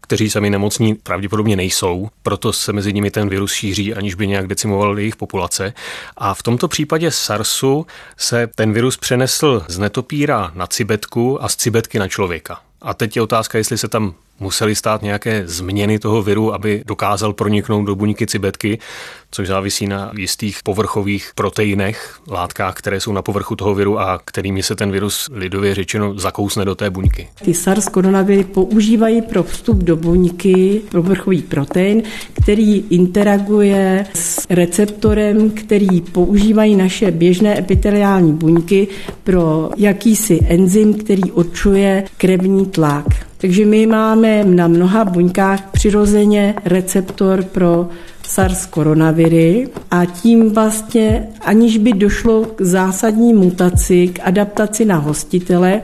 kteří 0.00 0.30
sami 0.30 0.50
nemocní 0.50 0.94
pravděpodobně 0.94 1.56
nejsou, 1.56 2.08
proto 2.22 2.52
se 2.52 2.72
mezi 2.72 2.92
nimi 2.92 3.10
ten 3.10 3.28
virus 3.28 3.52
šíří, 3.52 3.94
aniž 3.94 4.14
by 4.14 4.26
nějak 4.26 4.46
decimoval 4.46 4.98
jejich 4.98 5.16
populace. 5.16 5.72
A 6.16 6.34
v 6.34 6.42
tomto 6.42 6.68
případě 6.68 7.10
SARSu 7.10 7.86
se 8.16 8.46
ten 8.54 8.72
virus 8.72 8.96
přenesl 8.96 9.64
z 9.68 9.78
netopíra 9.78 10.50
na 10.54 10.66
cibetku 10.66 11.44
a 11.44 11.48
z 11.48 11.56
cibetky 11.56 11.98
na 11.98 12.08
člověka. 12.08 12.60
A 12.82 12.94
teď 12.94 13.16
je 13.16 13.22
otázka, 13.22 13.58
jestli 13.58 13.78
se 13.78 13.88
tam 13.88 14.14
museli 14.40 14.74
stát 14.74 15.02
nějaké 15.02 15.42
změny 15.46 15.98
toho 15.98 16.22
viru, 16.22 16.54
aby 16.54 16.82
dokázal 16.86 17.32
proniknout 17.32 17.84
do 17.84 17.94
buňky 17.94 18.26
cibetky, 18.26 18.78
což 19.30 19.48
závisí 19.48 19.86
na 19.86 20.12
jistých 20.16 20.58
povrchových 20.64 21.30
proteinech, 21.34 22.18
látkách, 22.30 22.74
které 22.74 23.00
jsou 23.00 23.12
na 23.12 23.22
povrchu 23.22 23.56
toho 23.56 23.74
viru 23.74 24.00
a 24.00 24.20
kterými 24.24 24.62
se 24.62 24.76
ten 24.76 24.90
virus 24.90 25.28
lidově 25.32 25.74
řečeno 25.74 26.18
zakousne 26.18 26.64
do 26.64 26.74
té 26.74 26.90
buňky. 26.90 27.28
Ty 27.44 27.54
SARS 27.54 27.88
koronaviry 27.88 28.44
používají 28.44 29.22
pro 29.22 29.42
vstup 29.42 29.76
do 29.76 29.96
buňky 29.96 30.82
povrchový 30.90 31.42
protein, 31.42 32.02
který 32.42 32.84
interaguje 32.90 34.06
s 34.14 34.46
receptorem, 34.50 35.50
který 35.50 36.00
používají 36.00 36.76
naše 36.76 37.10
běžné 37.10 37.58
epiteliální 37.58 38.32
buňky 38.32 38.88
pro 39.24 39.70
jakýsi 39.76 40.40
enzym, 40.48 40.94
který 40.94 41.22
určuje 41.32 42.04
krevní 42.16 42.66
tlak. 42.66 43.27
Takže 43.40 43.64
my 43.64 43.86
máme 43.86 44.44
na 44.44 44.68
mnoha 44.68 45.04
buňkách 45.04 45.70
přirozeně 45.70 46.54
receptor 46.64 47.44
pro 47.44 47.88
SARS 48.26 48.66
koronaviry 48.66 49.68
a 49.90 50.04
tím 50.04 50.50
vlastně, 50.54 51.28
aniž 51.40 51.78
by 51.78 51.92
došlo 51.92 52.44
k 52.44 52.60
zásadní 52.60 53.34
mutaci, 53.34 54.08
k 54.08 54.20
adaptaci 54.22 54.84
na 54.84 54.96
hostitele, 54.96 55.82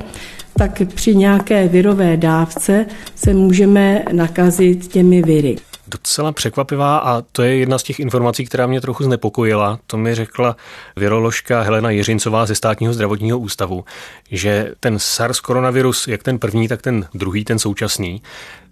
tak 0.58 0.82
při 0.94 1.16
nějaké 1.16 1.68
virové 1.68 2.16
dávce 2.16 2.86
se 3.14 3.34
můžeme 3.34 4.04
nakazit 4.12 4.86
těmi 4.86 5.22
viry 5.22 5.56
docela 5.94 6.32
překvapivá 6.32 6.98
a 6.98 7.20
to 7.20 7.42
je 7.42 7.56
jedna 7.56 7.78
z 7.78 7.82
těch 7.82 8.00
informací, 8.00 8.44
která 8.44 8.66
mě 8.66 8.80
trochu 8.80 9.04
znepokojila. 9.04 9.78
To 9.86 9.96
mi 9.96 10.14
řekla 10.14 10.56
viroložka 10.96 11.62
Helena 11.62 11.90
Jiřincová 11.90 12.46
ze 12.46 12.54
státního 12.54 12.92
zdravotního 12.92 13.38
ústavu, 13.38 13.84
že 14.30 14.72
ten 14.80 14.98
SARS 14.98 15.40
koronavirus, 15.40 16.08
jak 16.08 16.22
ten 16.22 16.38
první, 16.38 16.68
tak 16.68 16.82
ten 16.82 17.08
druhý, 17.14 17.44
ten 17.44 17.58
současný, 17.58 18.22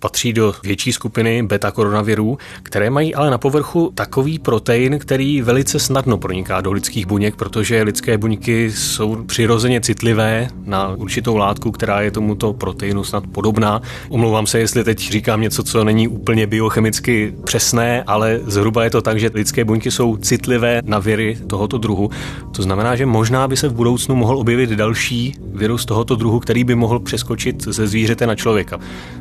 patří 0.03 0.33
do 0.33 0.55
větší 0.63 0.93
skupiny 0.93 1.43
beta 1.43 1.71
koronavirů, 1.71 2.39
které 2.63 2.91
mají 2.91 3.15
ale 3.15 3.31
na 3.31 3.39
povrchu 3.39 3.93
takový 3.95 4.39
protein, 4.39 4.99
který 4.99 5.43
velice 5.43 5.79
snadno 5.79 6.19
proniká 6.19 6.61
do 6.61 6.73
lidských 6.73 7.07
buněk, 7.07 7.37
protože 7.37 7.83
lidské 7.83 8.19
buňky 8.19 8.73
jsou 8.73 9.25
přirozeně 9.25 9.81
citlivé 9.81 10.49
na 10.65 10.89
určitou 10.89 11.37
látku, 11.37 11.71
která 11.71 12.01
je 12.01 12.11
tomuto 12.11 12.53
proteinu 12.53 13.05
snad 13.05 13.25
podobná. 13.27 13.83
Omlouvám 14.09 14.47
se, 14.47 14.59
jestli 14.59 14.85
teď 14.85 15.11
říkám 15.11 15.41
něco, 15.41 15.63
co 15.63 15.85
není 15.85 16.09
úplně 16.09 16.47
biochemicky 16.47 17.35
přesné, 17.45 18.03
ale 18.03 18.41
zhruba 18.47 18.85
je 18.85 18.91
to 18.91 19.03
tak, 19.03 19.21
že 19.21 19.31
lidské 19.35 19.65
buňky 19.65 19.91
jsou 19.91 20.17
citlivé 20.17 20.81
na 20.85 20.99
viry 20.99 21.39
tohoto 21.47 21.79
druhu. 21.79 22.11
To 22.57 22.63
znamená, 22.63 22.97
že 22.97 23.07
možná 23.07 23.49
by 23.49 23.57
se 23.57 23.69
v 23.69 23.75
budoucnu 23.75 24.15
mohl 24.15 24.37
objevit 24.37 24.71
další 24.71 25.35
virus 25.55 25.85
tohoto 25.85 26.17
druhu, 26.17 26.41
který 26.41 26.65
by 26.65 26.75
mohl 26.75 27.01
přeskočit 27.01 27.63
ze 27.63 27.87
zvířete 27.87 28.27
na 28.27 28.35
člověka. 28.35 28.79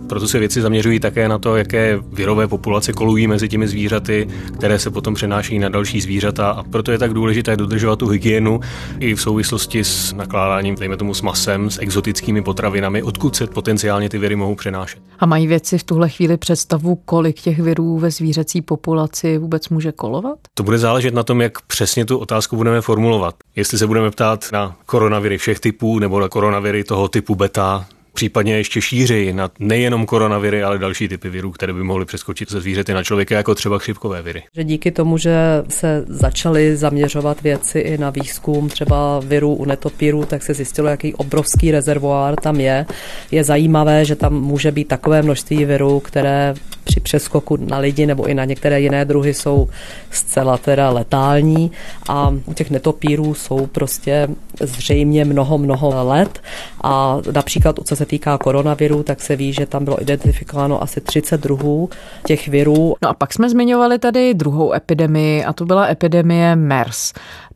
Proto 0.10 0.28
se 0.28 0.40
věci 0.40 0.62
zaměřují 0.72 1.00
také 1.00 1.28
na 1.28 1.40
to, 1.40 1.56
jaké 1.56 2.00
virové 2.14 2.48
populace 2.48 2.94
kolují 2.94 3.28
mezi 3.28 3.50
těmi 3.50 3.68
zvířaty, 3.68 4.28
které 4.58 4.80
se 4.80 4.90
potom 4.90 5.14
přenáší 5.14 5.60
na 5.60 5.70
další 5.70 6.02
zvířata 6.02 6.52
a 6.52 6.64
proto 6.64 6.92
je 6.92 6.98
tak 6.98 7.14
důležité 7.14 7.58
dodržovat 7.58 8.00
tu 8.00 8.08
hygienu 8.08 8.60
i 9.00 9.16
v 9.16 9.22
souvislosti 9.22 9.84
s 9.84 10.14
nakládáním, 10.14 10.76
dejme 10.76 10.98
tomu, 10.98 11.14
s 11.14 11.22
masem, 11.22 11.70
s 11.70 11.82
exotickými 11.82 12.42
potravinami, 12.42 13.04
odkud 13.04 13.36
se 13.36 13.48
potenciálně 13.48 14.10
ty 14.10 14.18
viry 14.18 14.36
mohou 14.36 14.56
přenášet. 14.56 15.02
A 15.20 15.26
mají 15.26 15.48
věci 15.48 15.78
v 15.78 15.84
tuhle 15.84 16.10
chvíli 16.10 16.38
představu, 16.38 16.96
kolik 16.96 17.42
těch 17.42 17.60
virů 17.60 18.00
ve 18.00 18.12
zvířecí 18.12 18.62
populaci 18.62 19.38
vůbec 19.38 19.70
může 19.70 19.92
kolovat? 19.92 20.40
To 20.54 20.64
bude 20.64 20.78
záležet 20.78 21.14
na 21.14 21.24
tom, 21.24 21.42
jak 21.42 21.62
přesně 21.62 22.06
tu 22.06 22.18
otázku 22.18 22.56
budeme 22.56 22.82
formulovat. 22.82 23.36
Jestli 23.56 23.78
se 23.78 23.88
budeme 23.88 24.12
ptát 24.12 24.46
na 24.52 24.76
koronaviry 24.86 25.38
všech 25.38 25.60
typů 25.60 26.00
nebo 26.00 26.20
na 26.20 26.30
koronaviry 26.30 26.84
toho 26.84 27.08
typu 27.08 27.36
beta, 27.36 27.86
případně 28.14 28.58
ještě 28.58 28.82
šířeji 28.82 29.34
na 29.34 29.50
nejenom 29.60 30.06
koronaviry, 30.06 30.64
ale 30.64 30.78
další 30.78 31.08
typy 31.08 31.30
virů, 31.30 31.52
které 31.52 31.74
by 31.74 31.84
mohly 31.84 32.06
přeskočit 32.06 32.52
ze 32.52 32.62
zvířete 32.62 32.94
na 32.94 33.04
člověka, 33.04 33.36
jako 33.36 33.56
třeba 33.56 33.80
chřipkové 33.80 34.22
viry. 34.22 34.44
Že 34.56 34.64
díky 34.64 34.92
tomu, 34.92 35.18
že 35.18 35.36
se 35.70 36.06
začaly 36.08 36.78
zaměřovat 36.78 37.42
věci 37.42 37.80
i 37.80 37.98
na 37.98 38.10
výzkum 38.10 38.70
třeba 38.70 39.20
virů 39.20 39.54
u 39.54 39.66
netopírů, 39.66 40.26
tak 40.26 40.44
se 40.44 40.54
zjistilo, 40.54 40.88
jaký 40.88 41.14
obrovský 41.14 41.72
rezervoár 41.72 42.36
tam 42.36 42.60
je. 42.60 42.86
Je 43.32 43.44
zajímavé, 43.44 44.06
že 44.06 44.16
tam 44.16 44.34
může 44.34 44.72
být 44.72 44.88
takové 44.88 45.22
množství 45.22 45.66
virů, 45.66 46.00
které 46.00 46.54
při 46.92 47.00
přeskoku 47.00 47.58
na 47.58 47.78
lidi 47.78 48.06
nebo 48.06 48.26
i 48.26 48.34
na 48.34 48.46
některé 48.46 48.82
jiné 48.82 49.06
druhy 49.06 49.34
jsou 49.34 49.68
zcela 50.12 50.58
teda 50.58 50.90
letální 50.90 51.72
a 52.10 52.34
u 52.46 52.54
těch 52.54 52.70
netopírů 52.72 53.34
jsou 53.34 53.68
prostě 53.68 54.28
zřejmě 54.62 55.26
mnoho, 55.26 55.58
mnoho 55.58 56.08
let 56.08 56.42
a 56.84 57.18
například 57.32 57.76
co 57.86 57.96
se 57.96 58.06
týká 58.06 58.38
koronaviru, 58.38 59.04
tak 59.04 59.22
se 59.22 59.36
ví, 59.36 59.54
že 59.54 59.66
tam 59.66 59.86
bylo 59.86 60.02
identifikováno 60.02 60.84
asi 60.84 61.02
30 61.02 61.42
druhů 61.42 61.90
těch 62.26 62.48
virů. 62.48 62.96
No 63.02 63.10
a 63.10 63.14
pak 63.14 63.34
jsme 63.34 63.50
zmiňovali 63.50 64.00
tady 64.00 64.34
druhou 64.34 64.74
epidemii 64.74 65.44
a 65.46 65.54
to 65.54 65.66
byla 65.66 65.88
epidemie 65.88 66.56
MERS. 66.56 67.14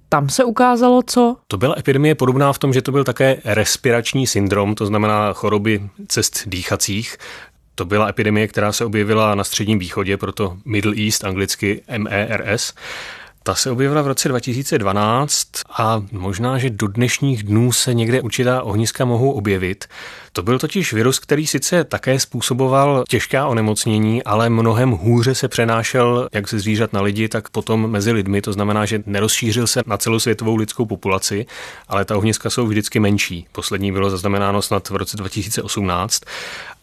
Tam 0.10 0.30
se 0.30 0.44
ukázalo 0.44 1.02
co? 1.06 1.36
To 1.48 1.58
byla 1.58 1.76
epidemie 1.78 2.16
podobná 2.16 2.54
v 2.54 2.60
tom, 2.60 2.74
že 2.74 2.82
to 2.82 2.92
byl 2.92 3.04
také 3.04 3.38
respirační 3.46 4.28
syndrom, 4.28 4.76
to 4.76 4.86
znamená 4.86 5.34
choroby 5.34 5.90
cest 6.08 6.44
dýchacích. 6.46 7.18
To 7.76 7.86
byla 7.86 8.10
epidemie, 8.10 8.48
která 8.48 8.72
se 8.72 8.86
objevila 8.86 9.36
na 9.36 9.44
středním 9.44 9.80
východě, 9.80 10.18
proto 10.18 10.58
Middle 10.66 10.94
East, 10.98 11.24
anglicky 11.24 11.82
MERS. 11.98 12.74
Ta 13.44 13.56
se 13.56 13.72
objevila 13.72 14.02
v 14.02 14.08
roce 14.08 14.30
2012 14.30 15.48
a 15.78 16.04
možná, 16.12 16.58
že 16.58 16.70
do 16.70 16.88
dnešních 16.88 17.44
dnů 17.44 17.72
se 17.72 17.94
někde 17.94 18.22
určitá 18.22 18.64
ohniska 18.64 19.06
mohou 19.06 19.32
objevit. 19.32 19.86
To 20.34 20.44
byl 20.44 20.60
totiž 20.60 20.94
virus, 20.94 21.20
který 21.20 21.48
sice 21.48 21.84
také 21.84 22.20
způsoboval 22.20 23.04
těžká 23.10 23.48
onemocnění, 23.48 24.24
ale 24.24 24.50
mnohem 24.50 24.92
hůře 24.92 25.36
se 25.36 25.48
přenášel 25.48 26.30
jak 26.34 26.50
ze 26.50 26.60
zvířat 26.60 26.94
na 26.94 27.02
lidi, 27.02 27.30
tak 27.30 27.50
potom 27.50 27.92
mezi 27.92 28.12
lidmi. 28.12 28.42
To 28.42 28.54
znamená, 28.54 28.86
že 28.86 29.04
nerozšířil 29.06 29.68
se 29.68 29.82
na 29.86 29.98
celosvětovou 29.98 30.56
lidskou 30.56 30.86
populaci, 30.86 31.46
ale 31.88 32.06
ta 32.06 32.18
ohniska 32.18 32.50
jsou 32.50 32.68
vždycky 32.68 33.00
menší. 33.00 33.48
Poslední 33.52 33.92
bylo 33.92 34.10
zaznamenáno 34.10 34.62
snad 34.62 34.90
v 34.90 34.96
roce 34.96 35.18
2018 35.18 36.22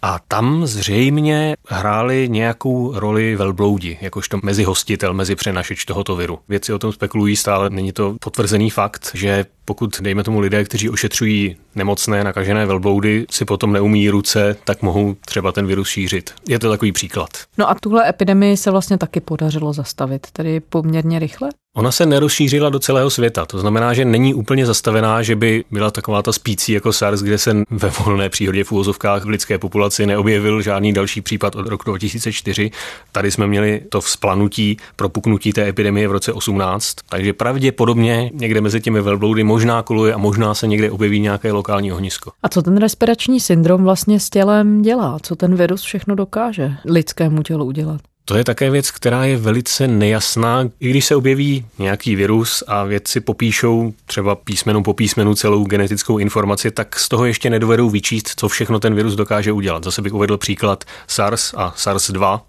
a 0.02 0.18
tam 0.28 0.66
zřejmě 0.66 1.56
hráli 1.68 2.28
nějakou 2.28 2.98
roli 2.98 3.36
velbloudi, 3.36 3.98
jakožto 4.00 4.40
mezi 4.42 4.64
hostitel, 4.64 5.14
mezi 5.14 5.34
přenašeč 5.34 5.84
tohoto 5.84 6.16
viru. 6.16 6.38
Věci 6.48 6.72
o 6.72 6.78
tom 6.78 6.92
spekulují 6.92 7.36
stále, 7.36 7.70
není 7.70 7.92
to 7.92 8.16
potvrzený 8.20 8.70
fakt, 8.70 9.10
že 9.14 9.46
pokud, 9.64 10.00
dejme 10.00 10.24
tomu, 10.24 10.40
lidé, 10.40 10.64
kteří 10.64 10.90
ošetřují 10.90 11.56
nemocné, 11.74 12.24
nakažené 12.24 12.66
velbloudy, 12.66 13.26
si 13.30 13.44
potom 13.44 13.72
neumí 13.72 14.10
ruce, 14.10 14.56
tak 14.64 14.82
mohou 14.82 15.14
třeba 15.14 15.52
ten 15.52 15.66
virus 15.66 15.88
šířit. 15.88 16.30
Je 16.48 16.58
to 16.58 16.70
takový 16.70 16.92
příklad. 16.92 17.30
No 17.58 17.70
a 17.70 17.74
tuhle 17.74 18.08
epidemii 18.08 18.56
se 18.56 18.70
vlastně 18.70 18.98
taky 18.98 19.20
podařilo 19.20 19.72
zastavit, 19.72 20.26
tedy 20.32 20.60
poměrně 20.60 21.18
rychle? 21.18 21.48
Ona 21.76 21.92
se 21.92 22.06
nerozšířila 22.06 22.70
do 22.70 22.78
celého 22.78 23.10
světa, 23.10 23.46
to 23.46 23.58
znamená, 23.58 23.94
že 23.94 24.04
není 24.04 24.34
úplně 24.34 24.66
zastavená, 24.66 25.22
že 25.22 25.36
by 25.36 25.64
byla 25.70 25.90
taková 25.90 26.22
ta 26.22 26.32
spící 26.32 26.72
jako 26.72 26.92
SARS, 26.92 27.22
kde 27.22 27.38
se 27.38 27.62
ve 27.70 27.90
volné 27.90 28.28
přírodě 28.28 28.64
v 28.64 28.72
úvozovkách 28.72 29.24
v 29.24 29.28
lidské 29.28 29.58
populaci 29.58 30.06
neobjevil 30.06 30.62
žádný 30.62 30.92
další 30.92 31.20
případ 31.20 31.56
od 31.56 31.66
roku 31.66 31.84
2004. 31.84 32.70
Tady 33.12 33.30
jsme 33.30 33.46
měli 33.46 33.82
to 33.88 34.00
vzplanutí, 34.00 34.76
propuknutí 34.96 35.52
té 35.52 35.68
epidemie 35.68 36.08
v 36.08 36.12
roce 36.12 36.32
18, 36.32 36.96
takže 37.08 37.32
pravděpodobně 37.32 38.30
někde 38.34 38.60
mezi 38.60 38.80
těmi 38.80 39.00
velbloudy 39.00 39.44
možná 39.44 39.82
koluje 39.82 40.14
a 40.14 40.18
možná 40.18 40.54
se 40.54 40.66
někde 40.66 40.90
objeví 40.90 41.20
nějaké 41.20 41.52
lokální 41.52 41.92
ohnisko. 41.92 42.32
A 42.42 42.48
co 42.48 42.62
ten 42.62 42.76
respirační 42.76 43.40
syndrom 43.40 43.84
vlastně 43.84 44.20
s 44.20 44.30
tělem 44.30 44.82
dělá? 44.82 45.18
Co 45.22 45.36
ten 45.36 45.54
virus 45.54 45.82
všechno 45.82 46.14
dokáže 46.14 46.72
lidskému 46.84 47.42
tělu 47.42 47.64
udělat? 47.64 48.00
To 48.24 48.36
je 48.36 48.44
také 48.44 48.70
věc, 48.70 48.90
která 48.90 49.24
je 49.24 49.36
velice 49.36 49.88
nejasná. 49.88 50.68
I 50.80 50.90
když 50.90 51.04
se 51.04 51.16
objeví 51.16 51.66
nějaký 51.78 52.16
virus 52.16 52.64
a 52.66 52.84
vědci 52.84 53.20
popíšou 53.20 53.94
třeba 54.06 54.34
písmenu 54.34 54.82
po 54.82 54.94
písmenu 54.94 55.34
celou 55.34 55.64
genetickou 55.64 56.18
informaci, 56.18 56.70
tak 56.70 56.98
z 56.98 57.08
toho 57.08 57.24
ještě 57.24 57.50
nedovedou 57.50 57.90
vyčíst, 57.90 58.32
co 58.36 58.48
všechno 58.48 58.80
ten 58.80 58.94
virus 58.94 59.14
dokáže 59.14 59.52
udělat. 59.52 59.84
Zase 59.84 60.02
bych 60.02 60.14
uvedl 60.14 60.38
příklad 60.38 60.84
SARS 61.06 61.54
a 61.56 61.74
SARS-2. 61.76 62.40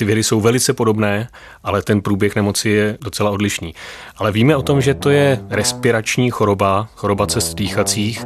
Ty 0.00 0.04
viry 0.04 0.22
jsou 0.22 0.40
velice 0.40 0.72
podobné, 0.72 1.28
ale 1.64 1.82
ten 1.82 2.00
průběh 2.00 2.36
nemoci 2.36 2.68
je 2.68 2.98
docela 3.00 3.30
odlišný. 3.30 3.74
Ale 4.16 4.32
víme 4.32 4.56
o 4.56 4.62
tom, 4.62 4.80
že 4.80 4.94
to 4.94 5.10
je 5.10 5.40
respirační 5.50 6.30
choroba, 6.30 6.88
choroba 6.94 7.26
cest 7.26 7.54
dýchacích, 7.54 8.24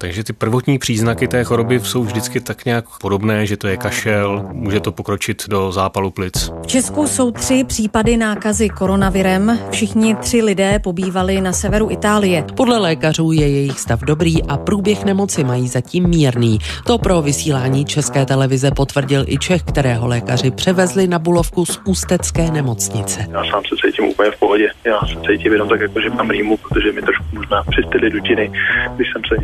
takže 0.00 0.24
ty 0.24 0.32
prvotní 0.32 0.78
příznaky 0.78 1.28
té 1.28 1.44
choroby 1.44 1.80
jsou 1.80 2.02
vždycky 2.02 2.40
tak 2.40 2.64
nějak 2.64 2.84
podobné, 3.00 3.46
že 3.46 3.56
to 3.56 3.68
je 3.68 3.76
kašel, 3.76 4.48
může 4.52 4.80
to 4.80 4.92
pokročit 4.92 5.48
do 5.48 5.72
zápalu 5.72 6.10
plic. 6.10 6.50
V 6.62 6.66
Česku 6.66 7.06
jsou 7.06 7.30
tři 7.30 7.64
případy 7.64 8.16
nákazy 8.16 8.68
koronavirem. 8.68 9.58
Všichni 9.70 10.14
tři 10.14 10.42
lidé 10.42 10.78
pobývali 10.78 11.40
na 11.40 11.52
severu 11.52 11.90
Itálie. 11.90 12.44
Podle 12.56 12.78
lékařů 12.78 13.32
je 13.32 13.48
jejich 13.48 13.80
stav 13.80 14.00
dobrý 14.00 14.42
a 14.42 14.56
průběh 14.56 15.04
nemoci 15.04 15.44
mají 15.44 15.68
zatím 15.68 16.08
mírný. 16.08 16.58
To 16.86 16.98
pro 16.98 17.22
vysílání 17.22 17.84
České 17.84 18.26
televize 18.26 18.70
potvrdil 18.70 19.24
i 19.26 19.38
Čech, 19.38 19.62
kterého 19.62 20.06
lékaři 20.06 20.50
převezli 20.50 21.07
na 21.08 21.18
Bulovku 21.18 21.66
z 21.66 21.80
ústecké 21.84 22.50
nemocnice. 22.50 23.26
Já 23.30 23.44
sám 23.44 23.62
se 23.64 23.76
cítím 23.86 24.04
úplně 24.04 24.30
v 24.30 24.38
pohodě. 24.38 24.70
Já 24.84 25.00
se 25.00 25.20
cítím 25.30 25.52
jenom 25.52 25.68
tak, 25.68 25.80
jako 25.80 26.00
že 26.00 26.10
mám 26.10 26.30
rýmu, 26.30 26.56
protože 26.56 26.92
mi 26.92 27.02
trošku 27.02 27.24
možná 27.32 27.62
přistily 27.70 28.10
dutiny, 28.10 28.52
když 28.96 29.08
jsem 29.12 29.22
se 29.28 29.34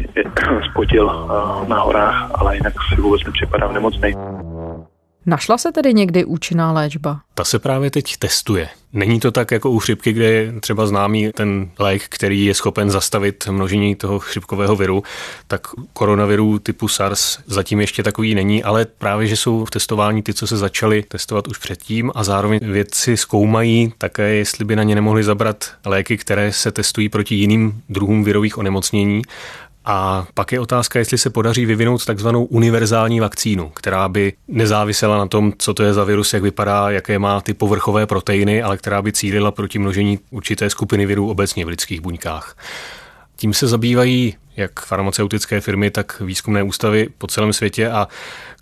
spotil 0.70 1.10
eh, 1.10 1.68
na 1.68 1.80
horách, 1.80 2.30
ale 2.34 2.56
jinak 2.56 2.72
si 2.88 3.00
vůbec 3.00 3.24
nepřipadám 3.24 3.74
nemocný. 3.74 4.14
Našla 5.26 5.58
se 5.58 5.72
tedy 5.72 5.94
někdy 5.94 6.24
účinná 6.24 6.72
léčba? 6.72 7.20
Ta 7.34 7.44
se 7.44 7.58
právě 7.58 7.90
teď 7.90 8.16
testuje. 8.16 8.68
Není 8.92 9.20
to 9.20 9.30
tak 9.30 9.50
jako 9.50 9.70
u 9.70 9.78
chřipky, 9.78 10.12
kde 10.12 10.24
je 10.24 10.60
třeba 10.60 10.86
známý 10.86 11.32
ten 11.32 11.70
lék, 11.78 12.02
který 12.08 12.44
je 12.44 12.54
schopen 12.54 12.90
zastavit 12.90 13.48
množení 13.50 13.94
toho 13.94 14.18
chřipkového 14.18 14.76
viru, 14.76 15.02
tak 15.46 15.66
koronavirů 15.92 16.58
typu 16.58 16.88
SARS 16.88 17.38
zatím 17.46 17.80
ještě 17.80 18.02
takový 18.02 18.34
není, 18.34 18.64
ale 18.64 18.84
právě, 18.84 19.26
že 19.26 19.36
jsou 19.36 19.64
v 19.64 19.70
testování 19.70 20.22
ty, 20.22 20.34
co 20.34 20.46
se 20.46 20.56
začaly 20.56 21.04
testovat 21.08 21.48
už 21.48 21.58
předtím 21.58 22.12
a 22.14 22.24
zároveň 22.24 22.60
vědci 22.62 23.16
zkoumají 23.16 23.92
také, 23.98 24.34
jestli 24.34 24.64
by 24.64 24.76
na 24.76 24.82
ně 24.82 24.94
nemohli 24.94 25.24
zabrat 25.24 25.72
léky, 25.84 26.16
které 26.16 26.52
se 26.52 26.72
testují 26.72 27.08
proti 27.08 27.34
jiným 27.34 27.82
druhům 27.88 28.24
virových 28.24 28.58
onemocnění 28.58 29.22
A 29.84 30.26
pak 30.34 30.52
je 30.52 30.60
otázka, 30.60 30.98
jestli 30.98 31.18
se 31.18 31.30
podaří 31.30 31.66
vyvinout 31.66 32.04
takzvanou 32.04 32.44
univerzální 32.44 33.20
vakcínu, 33.20 33.68
která 33.68 34.08
by 34.08 34.32
nezávisela 34.48 35.18
na 35.18 35.26
tom, 35.26 35.52
co 35.58 35.74
to 35.74 35.82
je 35.82 35.94
za 35.94 36.04
virus, 36.04 36.34
jak 36.34 36.42
vypadá, 36.42 36.90
jaké 36.90 37.18
má 37.18 37.40
ty 37.40 37.54
povrchové 37.54 38.06
proteiny, 38.06 38.62
ale 38.62 38.76
která 38.76 39.02
by 39.02 39.12
cílila 39.12 39.50
proti 39.50 39.78
množení 39.78 40.18
určité 40.30 40.70
skupiny 40.70 41.06
virů 41.06 41.30
obecně 41.30 41.64
v 41.64 41.68
lidských 41.68 42.00
buňkách. 42.00 42.56
Tím 43.36 43.54
se 43.54 43.66
zabývají 43.66 44.36
jak 44.56 44.80
farmaceutické 44.80 45.60
firmy, 45.60 45.90
tak 45.90 46.20
výzkumné 46.20 46.62
ústavy 46.62 47.08
po 47.18 47.26
celém 47.26 47.52
světě 47.52 47.90
a 47.90 48.08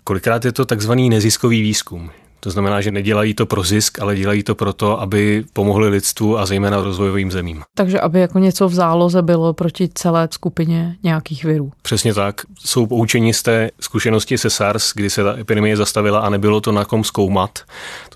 kolikrát 0.03 0.45
je 0.45 0.51
to 0.51 0.65
takzvaný 0.65 1.09
neziskový 1.09 1.61
výzkum. 1.61 2.11
To 2.43 2.49
znamená, 2.49 2.81
že 2.81 2.91
nedělají 2.91 3.33
to 3.33 3.45
pro 3.45 3.63
zisk, 3.63 3.99
ale 3.99 4.15
dělají 4.15 4.43
to 4.43 4.55
proto, 4.55 5.01
aby 5.01 5.43
pomohli 5.53 5.89
lidstvu 5.89 6.39
a 6.39 6.45
zejména 6.45 6.81
rozvojovým 6.81 7.31
zemím. 7.31 7.63
Takže 7.75 7.99
aby 7.99 8.19
jako 8.19 8.39
něco 8.39 8.69
v 8.69 8.73
záloze 8.73 9.21
bylo 9.21 9.53
proti 9.53 9.89
celé 9.93 10.27
skupině 10.31 10.95
nějakých 11.03 11.43
virů. 11.43 11.71
Přesně 11.81 12.13
tak. 12.13 12.41
Jsou 12.59 12.85
poučení 12.85 13.33
z 13.33 13.43
té 13.43 13.71
zkušenosti 13.79 14.37
se 14.37 14.49
SARS, 14.49 14.91
kdy 14.95 15.09
se 15.09 15.23
ta 15.23 15.37
epidemie 15.37 15.77
zastavila 15.77 16.19
a 16.19 16.29
nebylo 16.29 16.61
to 16.61 16.71
na 16.71 16.85
kom 16.85 17.03
zkoumat. 17.03 17.59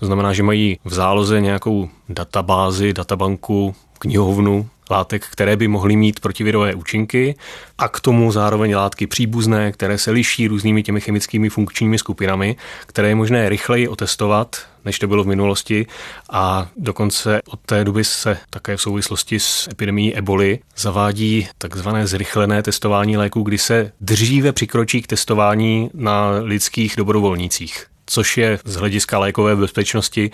To 0.00 0.06
znamená, 0.06 0.32
že 0.32 0.42
mají 0.42 0.78
v 0.84 0.94
záloze 0.94 1.40
nějakou 1.40 1.88
databázi, 2.08 2.92
databanku, 2.92 3.74
knihovnu 3.98 4.68
látek, 4.90 5.26
které 5.30 5.56
by 5.56 5.68
mohly 5.68 5.96
mít 5.96 6.20
protivirové 6.20 6.74
účinky 6.74 7.34
a 7.78 7.88
k 7.88 8.00
tomu 8.00 8.32
zároveň 8.32 8.74
látky 8.74 9.06
příbuzné, 9.06 9.72
které 9.72 9.98
se 9.98 10.10
liší 10.10 10.48
různými 10.48 10.82
těmi 10.82 11.00
chemickými 11.00 11.48
funkčními 11.48 11.98
skupinami, 11.98 12.56
které 12.86 13.08
je 13.08 13.14
možné 13.14 13.48
rychleji 13.48 13.88
otestovat, 13.88 14.56
než 14.84 14.98
to 14.98 15.06
bylo 15.06 15.24
v 15.24 15.26
minulosti. 15.26 15.86
A 16.30 16.68
dokonce 16.76 17.40
od 17.46 17.60
té 17.60 17.84
doby 17.84 18.04
se 18.04 18.38
také 18.50 18.76
v 18.76 18.82
souvislosti 18.82 19.40
s 19.40 19.68
epidemií 19.70 20.14
eboli 20.14 20.58
zavádí 20.76 21.48
takzvané 21.58 22.06
zrychlené 22.06 22.62
testování 22.62 23.16
léků, 23.16 23.42
kdy 23.42 23.58
se 23.58 23.92
dříve 24.00 24.52
přikročí 24.52 25.02
k 25.02 25.06
testování 25.06 25.90
na 25.94 26.30
lidských 26.30 26.94
dobrovolnících 26.96 27.86
což 28.08 28.36
je 28.36 28.58
z 28.64 28.76
hlediska 28.76 29.18
lékové 29.18 29.56
bezpečnosti 29.56 30.30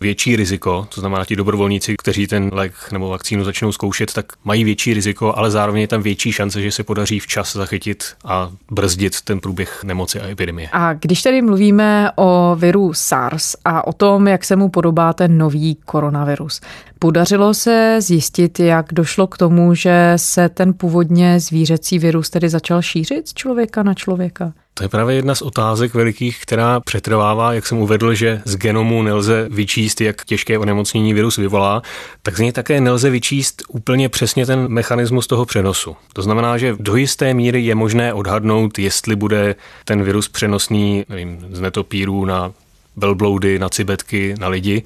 větší 0.00 0.36
riziko. 0.36 0.86
To 0.94 1.00
znamená, 1.00 1.24
ti 1.24 1.36
dobrovolníci, 1.36 1.94
kteří 1.98 2.26
ten 2.26 2.50
lék 2.52 2.72
nebo 2.92 3.08
vakcínu 3.08 3.44
začnou 3.44 3.72
zkoušet, 3.72 4.12
tak 4.12 4.26
mají 4.44 4.64
větší 4.64 4.94
riziko, 4.94 5.34
ale 5.36 5.50
zároveň 5.50 5.80
je 5.80 5.88
tam 5.88 6.02
větší 6.02 6.32
šance, 6.32 6.62
že 6.62 6.72
se 6.72 6.84
podaří 6.84 7.20
včas 7.20 7.52
zachytit 7.52 8.04
a 8.24 8.50
brzdit 8.70 9.20
ten 9.20 9.40
průběh 9.40 9.84
nemoci 9.84 10.20
a 10.20 10.28
epidemie. 10.28 10.68
A 10.72 10.92
když 10.92 11.22
tady 11.22 11.42
mluvíme 11.42 12.10
o 12.16 12.56
viru 12.58 12.94
SARS 12.94 13.56
a 13.64 13.86
o 13.86 13.92
tom, 13.92 14.28
jak 14.28 14.44
se 14.44 14.56
mu 14.56 14.68
podobá 14.68 15.12
ten 15.12 15.38
nový 15.38 15.74
koronavirus, 15.84 16.60
podařilo 16.98 17.54
se 17.54 17.96
zjistit, 18.00 18.60
jak 18.60 18.86
došlo 18.92 19.26
k 19.26 19.38
tomu, 19.38 19.74
že 19.74 20.12
se 20.16 20.48
ten 20.48 20.74
původně 20.74 21.40
zvířecí 21.40 21.98
virus 21.98 22.30
tedy 22.30 22.48
začal 22.48 22.82
šířit 22.82 23.28
z 23.28 23.34
člověka 23.34 23.82
na 23.82 23.94
člověka? 23.94 24.52
To 24.78 24.84
je 24.84 24.88
právě 24.88 25.16
jedna 25.16 25.34
z 25.34 25.42
otázek 25.42 25.94
velikých, 25.94 26.38
která 26.42 26.80
přetrvává, 26.80 27.52
jak 27.52 27.66
jsem 27.66 27.78
uvedl, 27.78 28.14
že 28.14 28.42
z 28.44 28.56
genomu 28.56 29.02
nelze 29.02 29.48
vyčíst, 29.50 30.00
jak 30.00 30.24
těžké 30.24 30.58
onemocnění 30.58 31.14
virus 31.14 31.36
vyvolá, 31.36 31.82
tak 32.22 32.36
z 32.36 32.40
něj 32.40 32.52
také 32.52 32.80
nelze 32.80 33.10
vyčíst 33.10 33.62
úplně 33.68 34.08
přesně 34.08 34.46
ten 34.46 34.68
mechanismus 34.68 35.26
toho 35.26 35.46
přenosu. 35.46 35.96
To 36.12 36.22
znamená, 36.22 36.58
že 36.58 36.74
do 36.78 36.96
jisté 36.96 37.34
míry 37.34 37.62
je 37.62 37.74
možné 37.74 38.14
odhadnout, 38.14 38.78
jestli 38.78 39.16
bude 39.16 39.54
ten 39.84 40.02
virus 40.02 40.28
přenosný 40.28 41.04
nevím, 41.08 41.46
z 41.50 41.60
netopírů 41.60 42.24
na 42.24 42.52
velbloudy, 42.96 43.58
na 43.58 43.68
cibetky, 43.68 44.34
na 44.38 44.48
lidi, 44.48 44.82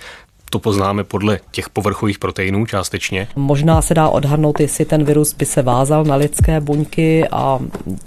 to 0.50 0.58
poznáme 0.58 1.04
podle 1.04 1.40
těch 1.50 1.68
povrchových 1.68 2.18
proteinů 2.18 2.66
částečně. 2.66 3.28
Možná 3.36 3.82
se 3.82 3.94
dá 3.94 4.08
odhadnout, 4.08 4.60
jestli 4.60 4.84
ten 4.84 5.04
virus 5.04 5.34
by 5.34 5.46
se 5.46 5.62
vázal 5.62 6.04
na 6.04 6.16
lidské 6.16 6.60
buňky 6.60 7.28
a 7.28 7.58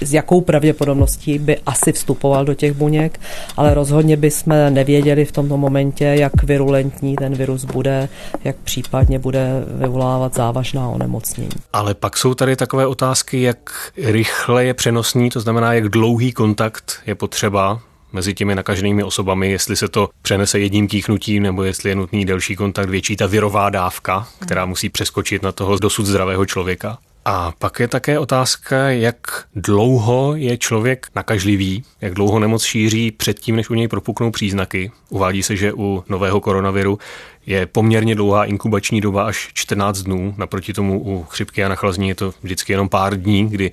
s 0.01 0.13
jakou 0.13 0.41
pravděpodobností 0.41 1.39
by 1.39 1.57
asi 1.65 1.91
vstupoval 1.91 2.45
do 2.45 2.53
těch 2.53 2.73
buněk, 2.73 3.19
ale 3.57 3.73
rozhodně 3.73 4.17
bychom 4.17 4.53
nevěděli 4.69 5.25
v 5.25 5.31
tomto 5.31 5.57
momentě, 5.57 6.05
jak 6.05 6.43
virulentní 6.43 7.15
ten 7.15 7.33
virus 7.35 7.65
bude, 7.65 8.09
jak 8.43 8.55
případně 8.55 9.19
bude 9.19 9.63
vyvolávat 9.67 10.35
závažná 10.35 10.89
onemocnění. 10.89 11.49
Ale 11.73 11.93
pak 11.93 12.17
jsou 12.17 12.33
tady 12.33 12.55
takové 12.55 12.87
otázky, 12.87 13.41
jak 13.41 13.91
rychle 13.97 14.65
je 14.65 14.73
přenosný, 14.73 15.29
to 15.29 15.39
znamená, 15.39 15.73
jak 15.73 15.89
dlouhý 15.89 16.31
kontakt 16.31 16.93
je 17.05 17.15
potřeba 17.15 17.79
mezi 18.13 18.33
těmi 18.33 18.55
nakaženými 18.55 19.03
osobami, 19.03 19.51
jestli 19.51 19.75
se 19.75 19.87
to 19.87 20.09
přenese 20.21 20.59
jedním 20.59 20.87
kýchnutím, 20.87 21.43
nebo 21.43 21.63
jestli 21.63 21.89
je 21.89 21.95
nutný 21.95 22.25
delší 22.25 22.55
kontakt, 22.55 22.89
větší 22.89 23.15
ta 23.15 23.27
virová 23.27 23.69
dávka, 23.69 24.27
která 24.39 24.65
musí 24.65 24.89
přeskočit 24.89 25.43
na 25.43 25.51
toho 25.51 25.77
dosud 25.77 26.05
zdravého 26.05 26.45
člověka. 26.45 26.97
A 27.25 27.53
pak 27.59 27.79
je 27.79 27.87
také 27.87 28.19
otázka, 28.19 28.89
jak 28.89 29.17
dlouho 29.55 30.35
je 30.35 30.57
člověk 30.57 31.07
nakažlivý, 31.15 31.83
jak 32.01 32.13
dlouho 32.13 32.39
nemoc 32.39 32.63
šíří 32.63 33.11
předtím, 33.11 33.55
než 33.55 33.69
u 33.69 33.73
něj 33.73 33.87
propuknou 33.87 34.31
příznaky. 34.31 34.91
Uvádí 35.09 35.43
se, 35.43 35.55
že 35.55 35.73
u 35.73 36.03
nového 36.09 36.41
koronaviru 36.41 36.99
je 37.45 37.65
poměrně 37.65 38.15
dlouhá 38.15 38.45
inkubační 38.45 39.01
doba 39.01 39.23
až 39.23 39.49
14 39.53 40.01
dnů, 40.01 40.35
naproti 40.37 40.73
tomu 40.73 41.03
u 41.03 41.23
chřipky 41.23 41.63
a 41.63 41.69
nachlazení 41.69 42.09
je 42.09 42.15
to 42.15 42.33
vždycky 42.43 42.73
jenom 42.73 42.89
pár 42.89 43.21
dní, 43.21 43.49
kdy 43.49 43.71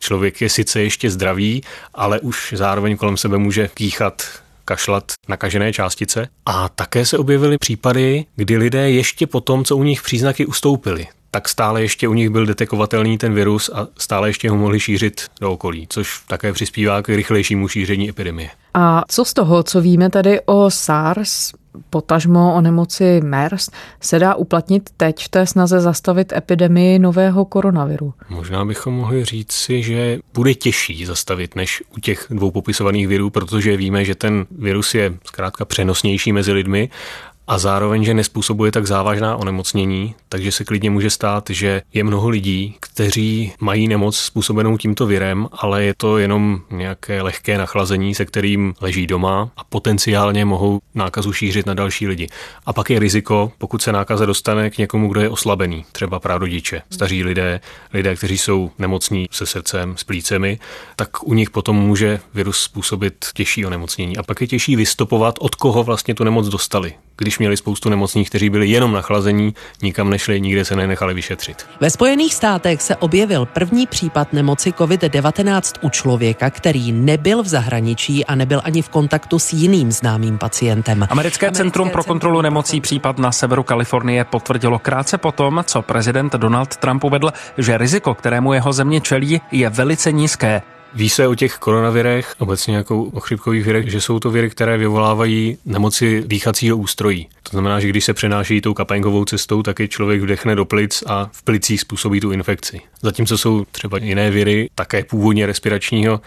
Člověk 0.00 0.40
je 0.40 0.48
sice 0.48 0.82
ještě 0.82 1.10
zdravý, 1.10 1.62
ale 1.94 2.20
už 2.20 2.54
zároveň 2.56 2.96
kolem 2.96 3.16
sebe 3.16 3.38
může 3.38 3.68
kýchat 3.68 4.22
kašlat 4.64 5.12
nakažené 5.28 5.72
částice. 5.72 6.28
A 6.46 6.68
také 6.68 7.06
se 7.06 7.18
objevily 7.18 7.58
případy, 7.58 8.24
kdy 8.36 8.56
lidé 8.56 8.90
ještě 8.90 9.26
po 9.26 9.40
tom, 9.40 9.64
co 9.64 9.76
u 9.76 9.82
nich 9.82 10.02
příznaky 10.02 10.46
ustoupily, 10.46 11.06
tak 11.30 11.48
stále 11.48 11.82
ještě 11.82 12.08
u 12.08 12.14
nich 12.14 12.30
byl 12.30 12.46
detekovatelný 12.46 13.18
ten 13.18 13.34
virus 13.34 13.70
a 13.74 13.88
stále 13.98 14.28
ještě 14.28 14.50
ho 14.50 14.56
mohli 14.56 14.80
šířit 14.80 15.26
do 15.40 15.52
okolí, 15.52 15.86
což 15.88 16.20
také 16.26 16.52
přispívá 16.52 17.02
k 17.02 17.08
rychlejšímu 17.08 17.68
šíření 17.68 18.08
epidemie. 18.08 18.50
A 18.74 19.02
co 19.08 19.24
z 19.24 19.34
toho, 19.34 19.62
co 19.62 19.80
víme 19.80 20.10
tady 20.10 20.40
o 20.46 20.70
SARS, 20.70 21.52
potažmo 21.90 22.54
o 22.54 22.60
nemoci 22.60 23.20
MERS 23.24 23.70
se 24.00 24.18
dá 24.18 24.34
uplatnit 24.34 24.90
teď 24.96 25.24
v 25.24 25.28
té 25.28 25.46
snaze 25.46 25.80
zastavit 25.80 26.32
epidemii 26.32 26.98
nového 26.98 27.44
koronaviru? 27.44 28.14
Možná 28.28 28.64
bychom 28.64 28.94
mohli 28.94 29.24
říct 29.24 29.52
si, 29.52 29.82
že 29.82 30.18
bude 30.34 30.54
těžší 30.54 31.04
zastavit 31.04 31.56
než 31.56 31.82
u 31.96 32.00
těch 32.00 32.26
dvou 32.30 32.50
popisovaných 32.50 33.08
virů, 33.08 33.30
protože 33.30 33.76
víme, 33.76 34.04
že 34.04 34.14
ten 34.14 34.46
virus 34.58 34.94
je 34.94 35.14
zkrátka 35.24 35.64
přenosnější 35.64 36.32
mezi 36.32 36.52
lidmi 36.52 36.90
a 37.50 37.58
zároveň, 37.58 38.04
že 38.04 38.14
nespůsobuje 38.14 38.72
tak 38.72 38.86
závažná 38.86 39.36
onemocnění, 39.36 40.14
takže 40.28 40.52
se 40.52 40.64
klidně 40.64 40.90
může 40.90 41.10
stát, 41.10 41.50
že 41.50 41.82
je 41.94 42.04
mnoho 42.04 42.28
lidí, 42.28 42.76
kteří 42.80 43.52
mají 43.60 43.88
nemoc 43.88 44.16
způsobenou 44.16 44.76
tímto 44.76 45.06
virem, 45.06 45.48
ale 45.52 45.84
je 45.84 45.94
to 45.96 46.18
jenom 46.18 46.60
nějaké 46.70 47.22
lehké 47.22 47.58
nachlazení, 47.58 48.14
se 48.14 48.24
kterým 48.24 48.74
leží 48.80 49.06
doma 49.06 49.50
a 49.56 49.64
potenciálně 49.64 50.44
mohou 50.44 50.80
nákazu 50.94 51.32
šířit 51.32 51.66
na 51.66 51.74
další 51.74 52.06
lidi. 52.08 52.28
A 52.66 52.72
pak 52.72 52.90
je 52.90 52.98
riziko, 52.98 53.52
pokud 53.58 53.82
se 53.82 53.92
nákaza 53.92 54.26
dostane 54.26 54.70
k 54.70 54.78
někomu, 54.78 55.08
kdo 55.08 55.20
je 55.20 55.28
oslabený, 55.28 55.84
třeba 55.92 56.20
prarodiče, 56.20 56.82
staří 56.90 57.24
lidé, 57.24 57.60
lidé, 57.92 58.16
kteří 58.16 58.38
jsou 58.38 58.70
nemocní 58.78 59.26
se 59.30 59.46
srdcem, 59.46 59.96
s 59.96 60.04
plícemi, 60.04 60.58
tak 60.96 61.22
u 61.22 61.34
nich 61.34 61.50
potom 61.50 61.76
může 61.76 62.20
virus 62.34 62.62
způsobit 62.62 63.14
těžší 63.34 63.66
onemocnění. 63.66 64.16
A 64.16 64.22
pak 64.22 64.40
je 64.40 64.46
těžší 64.46 64.76
vystopovat, 64.76 65.34
od 65.38 65.54
koho 65.54 65.84
vlastně 65.84 66.14
tu 66.14 66.24
nemoc 66.24 66.48
dostali 66.48 66.94
když 67.20 67.38
měli 67.38 67.56
spoustu 67.56 67.88
nemocných, 67.88 68.28
kteří 68.28 68.50
byli 68.50 68.68
jenom 68.68 68.92
nachlazení, 68.92 69.54
nikam 69.82 70.10
nešli, 70.10 70.40
nikde 70.40 70.64
se 70.64 70.76
nenechali 70.76 71.14
vyšetřit. 71.14 71.66
Ve 71.80 71.90
Spojených 71.90 72.34
státech 72.34 72.82
se 72.82 72.96
objevil 72.96 73.46
první 73.46 73.86
případ 73.86 74.32
nemoci 74.32 74.70
COVID-19 74.70 75.78
u 75.80 75.88
člověka, 75.90 76.50
který 76.50 76.92
nebyl 76.92 77.42
v 77.42 77.46
zahraničí 77.46 78.24
a 78.26 78.34
nebyl 78.34 78.60
ani 78.64 78.82
v 78.82 78.88
kontaktu 78.88 79.38
s 79.38 79.52
jiným 79.52 79.92
známým 79.92 80.38
pacientem. 80.38 81.06
Americké, 81.10 81.12
Americké 81.12 81.50
centrum 81.52 81.90
pro 81.90 82.04
kontrolu 82.04 82.40
nemocí 82.40 82.80
případ 82.80 83.18
na 83.18 83.32
severu 83.32 83.62
Kalifornie 83.62 84.24
potvrdilo 84.24 84.78
krátce 84.78 85.18
potom, 85.18 85.64
co 85.66 85.82
prezident 85.82 86.32
Donald 86.32 86.76
Trump 86.76 87.04
uvedl, 87.04 87.32
že 87.58 87.78
riziko, 87.78 88.14
kterému 88.14 88.52
jeho 88.52 88.72
země 88.72 89.00
čelí, 89.00 89.40
je 89.52 89.68
velice 89.68 90.12
nízké. 90.12 90.62
Ví 90.94 91.08
se 91.08 91.26
o 91.26 91.34
těch 91.34 91.54
koronavirech, 91.54 92.34
obecně 92.38 92.76
jako 92.76 93.02
o 93.02 93.20
chřipkových 93.20 93.64
virech, 93.64 93.90
že 93.90 94.00
jsou 94.00 94.18
to 94.18 94.30
viry, 94.30 94.50
které 94.50 94.78
vyvolávají 94.78 95.58
nemoci 95.64 96.22
dýchacího 96.26 96.76
ústrojí. 96.76 97.28
To 97.42 97.50
znamená, 97.50 97.80
že 97.80 97.88
když 97.88 98.04
se 98.04 98.14
přenáší 98.14 98.60
tou 98.60 98.74
kapenkovou 98.74 99.24
cestou, 99.24 99.62
tak 99.62 99.78
je 99.78 99.88
člověk 99.88 100.22
vdechne 100.22 100.54
do 100.54 100.64
plic 100.64 101.04
a 101.06 101.30
v 101.32 101.42
plicích 101.42 101.80
způsobí 101.80 102.20
tu 102.20 102.32
infekci. 102.32 102.80
Zatímco 103.02 103.38
jsou 103.38 103.64
třeba 103.72 103.98
jiné 103.98 104.30
viry, 104.30 104.70
také 104.74 105.04
původně 105.04 105.46
respiračního 105.46 106.20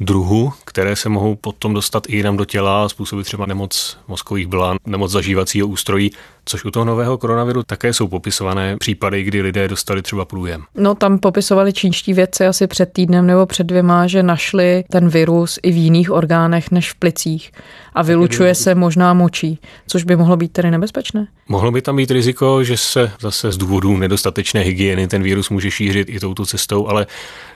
druhu, 0.00 0.52
které 0.64 0.96
se 0.96 1.08
mohou 1.08 1.34
potom 1.36 1.74
dostat 1.74 2.02
i 2.08 2.16
jinam 2.16 2.36
do 2.36 2.44
těla 2.44 2.84
a 2.84 2.88
způsobit 2.88 3.26
třeba 3.26 3.46
nemoc 3.46 3.98
mozkových 4.08 4.46
blán, 4.46 4.76
nemoc 4.86 5.10
zažívacího 5.10 5.68
ústrojí, 5.68 6.10
což 6.44 6.64
u 6.64 6.70
toho 6.70 6.84
nového 6.84 7.18
koronaviru 7.18 7.62
také 7.62 7.92
jsou 7.92 8.08
popisované 8.08 8.76
případy, 8.76 9.22
kdy 9.22 9.42
lidé 9.42 9.68
dostali 9.68 10.02
třeba 10.02 10.24
průjem. 10.24 10.62
No 10.74 10.94
tam 10.94 11.18
popisovali 11.18 11.72
čínští 11.72 12.12
vědci 12.12 12.46
asi 12.46 12.66
před 12.66 12.92
týdnem 12.92 13.26
nebo 13.26 13.46
před 13.46 13.64
dvěma, 13.64 14.06
že 14.06 14.22
našli 14.22 14.84
ten 14.90 15.08
virus 15.08 15.58
i 15.62 15.70
v 15.70 15.76
jiných 15.76 16.10
orgánech 16.10 16.70
než 16.70 16.92
v 16.92 16.94
plicích 16.94 17.52
a 17.94 18.02
vylučuje 18.02 18.54
se 18.54 18.74
možná 18.74 19.14
močí, 19.14 19.58
což 19.86 20.04
by 20.04 20.16
mohlo 20.16 20.36
být 20.36 20.52
tedy 20.52 20.70
nebezpečné. 20.70 21.26
Mohlo 21.48 21.70
by 21.70 21.82
tam 21.82 21.96
být 21.96 22.10
riziko, 22.10 22.64
že 22.64 22.76
se 22.76 23.12
zase 23.20 23.52
z 23.52 23.56
důvodu 23.56 23.96
nedostatečné 23.96 24.60
hygieny 24.60 25.08
ten 25.08 25.22
virus 25.22 25.50
může 25.50 25.70
šířit 25.70 26.08
i 26.10 26.20
touto 26.20 26.46
cestou, 26.46 26.88
ale 26.88 27.06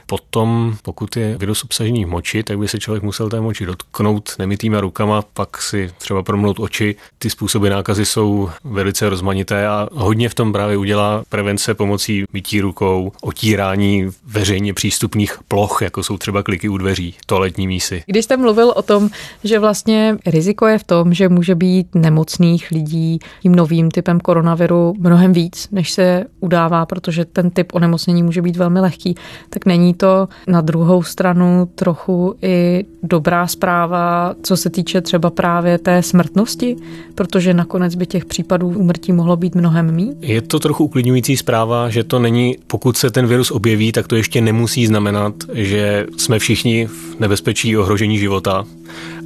Potom, 0.07 0.77
pokud 0.81 1.17
je 1.17 1.37
virus 1.37 1.63
obsažený 1.63 2.05
v 2.05 2.07
moči, 2.07 2.34
tak 2.43 2.59
by 2.59 2.67
se 2.67 2.79
člověk 2.79 3.03
musel 3.03 3.29
té 3.29 3.41
moči 3.41 3.65
dotknout 3.65 4.35
nemytýma 4.39 4.81
rukama, 4.81 5.21
pak 5.33 5.61
si 5.61 5.91
třeba 5.97 6.23
promlout 6.23 6.59
oči. 6.59 6.95
Ty 7.17 7.29
způsoby 7.29 7.69
nákazy 7.69 8.05
jsou 8.05 8.49
velice 8.63 9.09
rozmanité 9.09 9.67
a 9.67 9.87
hodně 9.91 10.29
v 10.29 10.33
tom 10.33 10.53
právě 10.53 10.77
udělá 10.77 11.23
prevence 11.29 11.73
pomocí 11.73 12.23
mytí 12.33 12.61
rukou, 12.61 13.11
otírání 13.21 14.09
veřejně 14.27 14.73
přístupných 14.73 15.39
ploch, 15.47 15.79
jako 15.81 16.03
jsou 16.03 16.17
třeba 16.17 16.43
kliky 16.43 16.69
u 16.69 16.77
dveří, 16.77 17.15
toaletní 17.25 17.67
mísy. 17.67 18.03
Když 18.05 18.25
jste 18.25 18.37
mluvil 18.37 18.73
o 18.75 18.81
tom, 18.81 19.09
že 19.43 19.59
vlastně 19.59 20.17
riziko 20.25 20.67
je 20.67 20.77
v 20.77 20.83
tom, 20.83 21.13
že 21.13 21.29
může 21.29 21.55
být 21.55 21.95
nemocných 21.95 22.71
lidí 22.71 23.19
tím 23.41 23.55
novým 23.55 23.91
typem 23.91 24.19
koronaviru 24.19 24.93
mnohem 24.99 25.33
víc, 25.33 25.67
než 25.71 25.91
se 25.91 26.25
udává, 26.39 26.85
protože 26.85 27.25
ten 27.25 27.49
typ 27.49 27.73
onemocnění 27.73 28.23
může 28.23 28.41
být 28.41 28.55
velmi 28.55 28.79
lehký, 28.79 29.15
tak 29.49 29.65
není 29.65 29.93
to 29.93 30.27
na 30.47 30.61
druhou 30.61 31.03
stranu 31.03 31.69
trochu 31.75 32.24
i 32.41 32.85
dobrá 33.03 33.47
zpráva, 33.47 34.35
co 34.43 34.57
se 34.57 34.69
týče 34.69 35.01
třeba 35.01 35.29
právě 35.29 35.77
té 35.77 36.03
smrtnosti, 36.03 36.75
protože 37.15 37.53
nakonec 37.53 37.95
by 37.95 38.05
těch 38.05 38.25
případů 38.25 38.67
úmrtí 38.67 39.11
mohlo 39.11 39.35
být 39.35 39.55
mnohem 39.55 39.95
mí. 39.95 40.13
Je 40.21 40.41
to 40.41 40.59
trochu 40.59 40.83
uklidňující 40.83 41.37
zpráva, 41.37 41.89
že 41.89 42.03
to 42.03 42.19
není, 42.19 42.55
pokud 42.67 42.97
se 42.97 43.11
ten 43.11 43.27
virus 43.27 43.51
objeví, 43.51 43.91
tak 43.91 44.07
to 44.07 44.15
ještě 44.15 44.41
nemusí 44.41 44.87
znamenat, 44.87 45.33
že 45.53 46.07
jsme 46.17 46.39
všichni 46.39 46.85
v 46.85 47.19
nebezpečí 47.19 47.77
ohrožení 47.77 48.17
života, 48.17 48.65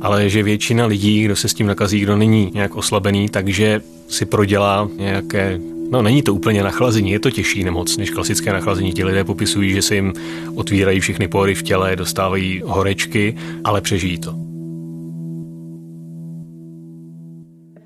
ale 0.02 0.30
že 0.30 0.44
většina 0.44 0.86
lidí, 0.86 1.24
kdo 1.24 1.36
se 1.36 1.48
s 1.48 1.54
tím 1.54 1.68
nakazí, 1.68 2.00
kdo 2.00 2.18
není 2.18 2.52
nějak 2.54 2.76
oslabený, 2.76 3.30
takže 3.30 3.82
si 4.08 4.26
prodělá 4.26 4.90
nějaké 4.98 5.60
No 5.92 6.02
není 6.02 6.22
to 6.22 6.34
úplně 6.34 6.64
nachlazení, 6.64 7.12
je 7.12 7.20
to 7.20 7.32
těžší 7.32 7.64
nemoc 7.64 7.98
než 7.98 8.10
klasické 8.10 8.54
nachlazení. 8.54 8.94
Ti 8.94 9.04
lidé 9.04 9.24
popisují, 9.24 9.74
že 9.74 9.82
se 9.82 9.96
jim 9.96 10.14
otvírají 10.56 11.00
všechny 11.00 11.28
pory 11.28 11.56
v 11.56 11.64
těle, 11.64 11.96
dostávají 11.96 12.62
horečky, 12.66 13.36
ale 13.64 13.82
přežijí 13.82 14.18
to. 14.18 14.49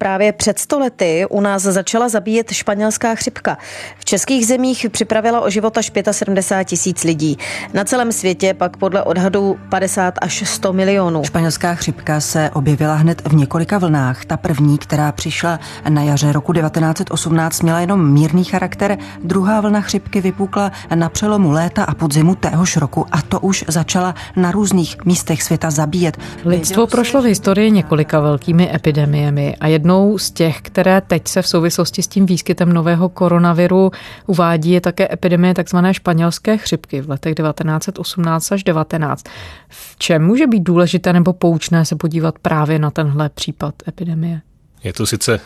Právě 0.04 0.32
před 0.32 0.60
stolety 0.60 1.26
u 1.30 1.42
nás 1.42 1.62
začala 1.62 2.10
zabíjet 2.10 2.52
španělská 2.52 3.16
chřipka. 3.16 3.58
V 3.98 4.06
českých 4.06 4.48
zemích 4.48 4.86
připravila 4.92 5.42
o 5.42 5.50
život 5.50 5.78
až 5.78 5.92
75 6.12 6.66
tisíc 6.66 7.04
lidí. 7.04 7.38
Na 7.74 7.84
celém 7.84 8.12
světě 8.12 8.54
pak 8.54 8.78
podle 8.78 9.04
odhadů 9.04 9.58
50 9.70 10.14
až 10.22 10.44
100 10.46 10.74
milionů. 10.74 11.24
Španělská 11.24 11.76
chřipka 11.76 12.20
se 12.20 12.50
objevila 12.54 12.96
hned 12.96 13.22
v 13.28 13.36
několika 13.36 13.78
vlnách. 13.78 14.26
Ta 14.26 14.38
první, 14.38 14.78
která 14.78 15.12
přišla 15.12 15.60
na 15.90 16.02
jaře 16.02 16.32
roku 16.32 16.54
1918, 16.54 17.62
měla 17.62 17.80
jenom 17.80 18.12
mírný 18.14 18.44
charakter. 18.44 18.98
Druhá 19.24 19.62
vlna 19.62 19.82
chřipky 19.82 20.22
vypukla 20.22 20.72
na 20.96 21.10
přelomu 21.10 21.52
léta 21.52 21.84
a 21.84 21.94
podzimu 21.94 22.36
téhož 22.36 22.78
roku 22.78 23.06
a 23.12 23.22
to 23.22 23.40
už 23.40 23.66
začala 23.68 24.16
na 24.36 24.52
různých 24.52 25.06
místech 25.06 25.44
světa 25.44 25.72
zabíjet. 25.72 26.18
Lidstvo 26.46 26.88
prošlo 26.88 27.22
v 27.22 27.26
historii 27.26 27.72
několika 27.72 28.20
velkými 28.20 28.76
epidemiemi 28.76 29.56
a 29.60 29.68
jednou 29.68 29.93
Jednou 29.94 30.18
z 30.18 30.32
těch, 30.32 30.62
které 30.62 31.02
teď 31.02 31.28
se 31.28 31.42
v 31.42 31.48
souvislosti 31.48 32.04
s 32.04 32.08
tím 32.08 32.26
výskytem 32.26 32.74
nového 32.74 33.10
koronaviru 33.10 33.92
uvádí, 34.26 34.72
je 34.72 34.82
také 34.82 35.14
epidemie 35.14 35.54
tzv. 35.54 35.78
španělské 35.92 36.58
chřipky 36.58 37.02
v 37.02 37.10
letech 37.10 37.36
1918 37.36 38.52
až 38.52 38.64
19. 38.64 39.24
V 39.70 39.96
čem 39.98 40.26
může 40.26 40.48
být 40.48 40.64
důležité 40.64 41.14
nebo 41.14 41.34
poučné 41.34 41.86
se 41.86 41.96
podívat 41.96 42.40
právě 42.40 42.80
na 42.80 42.92
tenhle 42.92 43.30
případ 43.30 43.76
epidemie? 43.88 44.42
Je 44.84 44.94
to 44.94 45.06
sice 45.06 45.40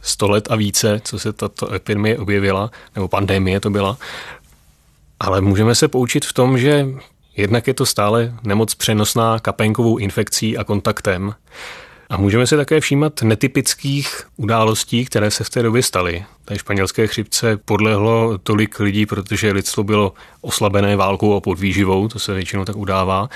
100 0.00 0.28
let 0.28 0.48
a 0.50 0.56
více, 0.56 1.00
co 1.04 1.18
se 1.18 1.32
tato 1.32 1.74
epidemie 1.74 2.18
objevila, 2.18 2.70
nebo 2.94 3.08
pandemie 3.08 3.60
to 3.60 3.70
byla, 3.70 3.98
ale 5.20 5.40
můžeme 5.40 5.74
se 5.74 5.88
poučit 5.88 6.24
v 6.24 6.32
tom, 6.32 6.58
že 6.58 6.86
jednak 7.36 7.66
je 7.66 7.74
to 7.74 7.86
stále 7.86 8.34
nemoc 8.42 8.74
přenosná 8.74 9.38
kapenkovou 9.38 9.96
infekcí 9.96 10.58
a 10.58 10.64
kontaktem. 10.64 11.34
A 12.10 12.16
můžeme 12.16 12.46
si 12.46 12.56
také 12.56 12.80
všímat 12.80 13.22
netypických 13.22 14.22
událostí, 14.36 15.04
které 15.04 15.30
se 15.30 15.44
v 15.44 15.50
té 15.50 15.62
době 15.62 15.82
staly. 15.82 16.24
Té 16.44 16.58
španělské 16.58 17.06
chřipce 17.06 17.56
podlehlo 17.56 18.38
tolik 18.38 18.80
lidí, 18.80 19.06
protože 19.06 19.52
lidstvo 19.52 19.84
bylo 19.84 20.12
oslabené 20.40 20.96
válkou 20.96 21.36
a 21.36 21.40
podvýživou, 21.40 22.08
to 22.08 22.18
se 22.18 22.34
většinou 22.34 22.64
tak 22.64 22.76
udává. 22.76 23.28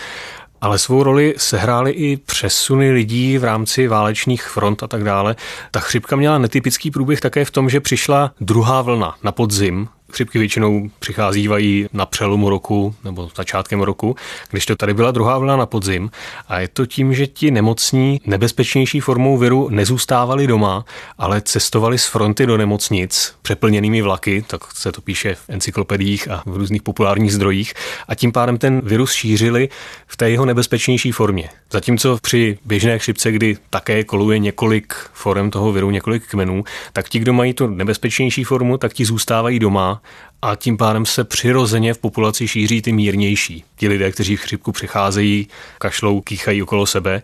Ale 0.61 0.79
svou 0.79 1.03
roli 1.03 1.35
sehrály 1.37 1.91
i 1.91 2.17
přesuny 2.17 2.93
lidí 2.93 3.39
v 3.39 3.45
rámci 3.45 3.89
válečných 3.89 4.43
front 4.43 4.83
a 4.83 4.87
tak 4.87 5.05
dále. 5.05 5.37
Ta 5.71 5.81
chřipka 5.81 6.17
měla 6.17 6.39
netypický 6.39 6.91
průběh 6.91 7.21
také 7.21 7.45
v 7.45 7.51
tom, 7.51 7.71
že 7.71 7.81
přišla 7.81 8.33
druhá 8.41 8.83
vlna 8.83 9.17
na 9.23 9.33
podzim, 9.33 9.89
Chřipky 10.17 10.39
většinou 10.39 10.91
přicházívají 10.99 11.87
na 11.93 12.07
přelomu 12.07 12.51
roku 12.51 12.95
nebo 13.05 13.31
začátkem 13.37 13.81
roku, 13.81 14.17
když 14.51 14.67
to 14.67 14.77
tady 14.77 14.95
byla 14.95 15.11
druhá 15.11 15.39
vlna 15.39 15.57
na 15.57 15.67
podzim. 15.67 16.11
A 16.49 16.61
je 16.61 16.69
to 16.69 16.87
tím, 16.87 17.15
že 17.15 17.27
ti 17.27 17.51
nemocní 17.51 18.21
nebezpečnější 18.27 19.01
formou 19.01 19.39
viru 19.39 19.69
nezůstávali 19.69 20.47
doma, 20.47 20.85
ale 21.19 21.41
cestovali 21.41 21.99
z 21.99 22.07
fronty 22.07 22.47
do 22.47 22.57
nemocnic 22.57 23.35
přeplněnými 23.43 24.03
vlaky, 24.03 24.45
tak 24.47 24.61
se 24.75 24.93
to 24.93 25.01
píše 25.01 25.35
v 25.35 25.45
encyklopediích 25.49 26.31
a 26.31 26.43
v 26.47 26.57
různých 26.57 26.83
populárních 26.83 27.33
zdrojích, 27.33 27.75
a 28.09 28.15
tím 28.15 28.33
pádem 28.33 28.59
ten 28.59 28.81
virus 28.85 29.13
šířili 29.13 29.69
v 30.07 30.17
té 30.17 30.31
jeho 30.31 30.45
nebezpečnější 30.45 31.13
formě. 31.13 31.49
Zatímco 31.71 32.19
při 32.23 32.59
běžné 32.65 32.99
chřipce, 32.99 33.33
kdy 33.33 33.57
také 33.71 34.05
koluje 34.05 34.39
několik 34.39 34.95
forem 35.13 35.51
toho 35.51 35.73
viru, 35.73 35.91
několik 35.91 36.27
kmenů, 36.27 36.65
tak 36.93 37.09
ti, 37.09 37.19
kdo 37.19 37.33
mají 37.33 37.55
tu 37.55 37.67
nebezpečnější 37.67 38.45
formu, 38.45 38.79
tak 38.79 38.93
ti 38.93 39.05
zůstávají 39.05 39.59
doma 39.59 40.03
a 40.43 40.57
tím 40.57 40.77
pádem 40.77 41.07
se 41.07 41.25
přirozeně 41.25 41.95
v 41.95 41.99
populaci 41.99 42.49
šíří 42.49 42.83
ty 42.83 42.93
mírnější. 42.93 43.65
Ti 43.77 43.89
lidé, 43.89 44.13
kteří 44.13 44.37
v 44.37 44.41
chřipku 44.41 44.73
přicházejí, 44.73 45.49
kašlou, 45.79 46.21
kýchají 46.21 46.63
okolo 46.63 46.87
sebe, 46.87 47.23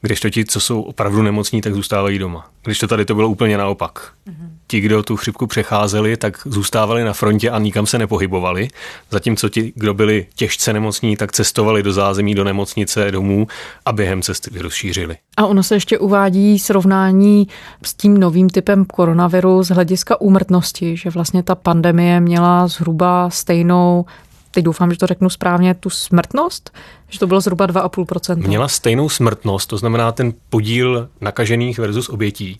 když 0.00 0.20
to 0.20 0.30
ti, 0.30 0.44
co 0.44 0.60
jsou 0.60 0.82
opravdu 0.82 1.22
nemocní, 1.22 1.60
tak 1.60 1.74
zůstávají 1.74 2.18
doma. 2.18 2.50
Když 2.64 2.78
to 2.78 2.86
tady 2.86 3.04
to 3.04 3.14
bylo 3.14 3.28
úplně 3.28 3.58
naopak. 3.58 4.12
Mm-hmm. 4.28 4.48
Ti, 4.66 4.80
kdo 4.80 5.02
tu 5.02 5.16
chřipku 5.16 5.46
přecházeli, 5.46 6.16
tak 6.16 6.38
zůstávali 6.44 7.04
na 7.04 7.12
frontě 7.12 7.50
a 7.50 7.58
nikam 7.58 7.86
se 7.86 7.98
nepohybovali, 7.98 8.68
zatímco 9.10 9.48
ti, 9.48 9.72
kdo 9.76 9.94
byli 9.94 10.26
těžce 10.34 10.72
nemocní, 10.72 11.16
tak 11.16 11.32
cestovali 11.32 11.82
do 11.82 11.92
zázemí, 11.92 12.34
do 12.34 12.44
nemocnice, 12.44 13.10
domů 13.10 13.46
a 13.84 13.92
během 13.92 14.22
cesty 14.22 14.50
šířili. 14.68 15.16
A 15.36 15.46
ono 15.46 15.62
se 15.62 15.74
ještě 15.74 15.98
uvádí 15.98 16.58
srovnání 16.58 17.48
s 17.82 17.94
tím 17.94 18.18
novým 18.18 18.50
typem 18.50 18.84
koronaviru 18.84 19.62
z 19.62 19.68
hlediska 19.68 20.20
úmrtnosti, 20.20 20.96
že 20.96 21.10
vlastně 21.10 21.42
ta 21.42 21.54
pandemie 21.54 22.20
měla 22.20 22.68
zhruba 22.68 23.30
stejnou 23.30 24.04
teď 24.50 24.64
doufám, 24.64 24.90
že 24.90 24.96
to 24.96 25.06
řeknu 25.06 25.30
správně, 25.30 25.74
tu 25.74 25.90
smrtnost, 25.90 26.70
že 27.08 27.18
to 27.18 27.26
bylo 27.26 27.40
zhruba 27.40 27.66
2,5%. 27.66 28.46
Měla 28.46 28.68
stejnou 28.68 29.08
smrtnost, 29.08 29.68
to 29.68 29.78
znamená 29.78 30.12
ten 30.12 30.32
podíl 30.50 31.08
nakažených 31.20 31.78
versus 31.78 32.08
obětí, 32.08 32.58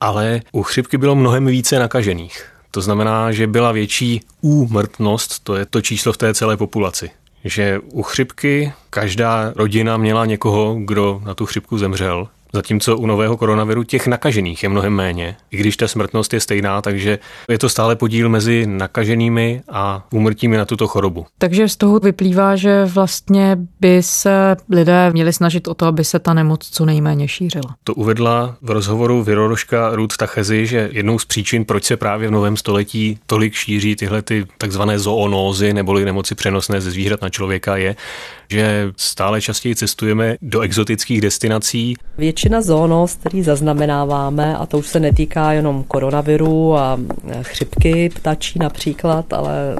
ale 0.00 0.40
u 0.52 0.62
chřipky 0.62 0.98
bylo 0.98 1.14
mnohem 1.14 1.46
více 1.46 1.78
nakažených. 1.78 2.46
To 2.70 2.80
znamená, 2.80 3.32
že 3.32 3.46
byla 3.46 3.72
větší 3.72 4.20
úmrtnost, 4.40 5.44
to 5.44 5.56
je 5.56 5.66
to 5.66 5.80
číslo 5.80 6.12
v 6.12 6.16
té 6.16 6.34
celé 6.34 6.56
populaci. 6.56 7.10
Že 7.44 7.80
u 7.92 8.02
chřipky 8.02 8.72
každá 8.90 9.52
rodina 9.56 9.96
měla 9.96 10.26
někoho, 10.26 10.76
kdo 10.84 11.22
na 11.24 11.34
tu 11.34 11.46
chřipku 11.46 11.78
zemřel. 11.78 12.28
Zatímco 12.52 12.96
u 12.96 13.06
nového 13.06 13.36
koronaviru 13.36 13.82
těch 13.82 14.06
nakažených 14.06 14.62
je 14.62 14.68
mnohem 14.68 14.92
méně, 14.92 15.36
i 15.50 15.56
když 15.56 15.76
ta 15.76 15.88
smrtnost 15.88 16.34
je 16.34 16.40
stejná, 16.40 16.82
takže 16.82 17.18
je 17.48 17.58
to 17.58 17.68
stále 17.68 17.96
podíl 17.96 18.28
mezi 18.28 18.66
nakaženými 18.66 19.62
a 19.70 20.06
úmrtími 20.12 20.56
na 20.56 20.64
tuto 20.64 20.88
chorobu. 20.88 21.26
Takže 21.38 21.68
z 21.68 21.76
toho 21.76 21.98
vyplývá, 21.98 22.56
že 22.56 22.84
vlastně 22.84 23.58
by 23.80 24.02
se 24.02 24.56
lidé 24.70 25.10
měli 25.12 25.32
snažit 25.32 25.68
o 25.68 25.74
to, 25.74 25.86
aby 25.86 26.04
se 26.04 26.18
ta 26.18 26.34
nemoc 26.34 26.68
co 26.70 26.84
nejméně 26.84 27.28
šířila. 27.28 27.74
To 27.84 27.94
uvedla 27.94 28.56
v 28.62 28.70
rozhovoru 28.70 29.22
viroložka 29.22 29.90
Ruth 29.94 30.16
Tachezi, 30.16 30.66
že 30.66 30.88
jednou 30.92 31.18
z 31.18 31.24
příčin, 31.24 31.64
proč 31.64 31.84
se 31.84 31.96
právě 31.96 32.28
v 32.28 32.30
novém 32.30 32.56
století 32.56 33.18
tolik 33.26 33.54
šíří 33.54 33.96
tyhle 33.96 34.22
ty 34.22 34.46
takzvané 34.58 34.98
zoonózy 34.98 35.72
neboli 35.72 36.04
nemoci 36.04 36.34
přenosné 36.34 36.80
ze 36.80 36.90
zvířat 36.90 37.22
na 37.22 37.28
člověka, 37.28 37.76
je, 37.76 37.96
že 38.52 38.92
stále 38.96 39.40
častěji 39.40 39.74
cestujeme 39.74 40.36
do 40.42 40.60
exotických 40.60 41.20
destinací. 41.20 41.94
Většina 42.18 42.60
zónos, 42.62 43.14
který 43.14 43.42
zaznamenáváme, 43.42 44.56
a 44.56 44.66
to 44.66 44.78
už 44.78 44.86
se 44.86 45.00
netýká 45.00 45.52
jenom 45.52 45.84
koronaviru 45.88 46.76
a 46.76 46.98
chřipky 47.42 48.08
ptačí 48.08 48.58
například, 48.58 49.32
ale 49.32 49.76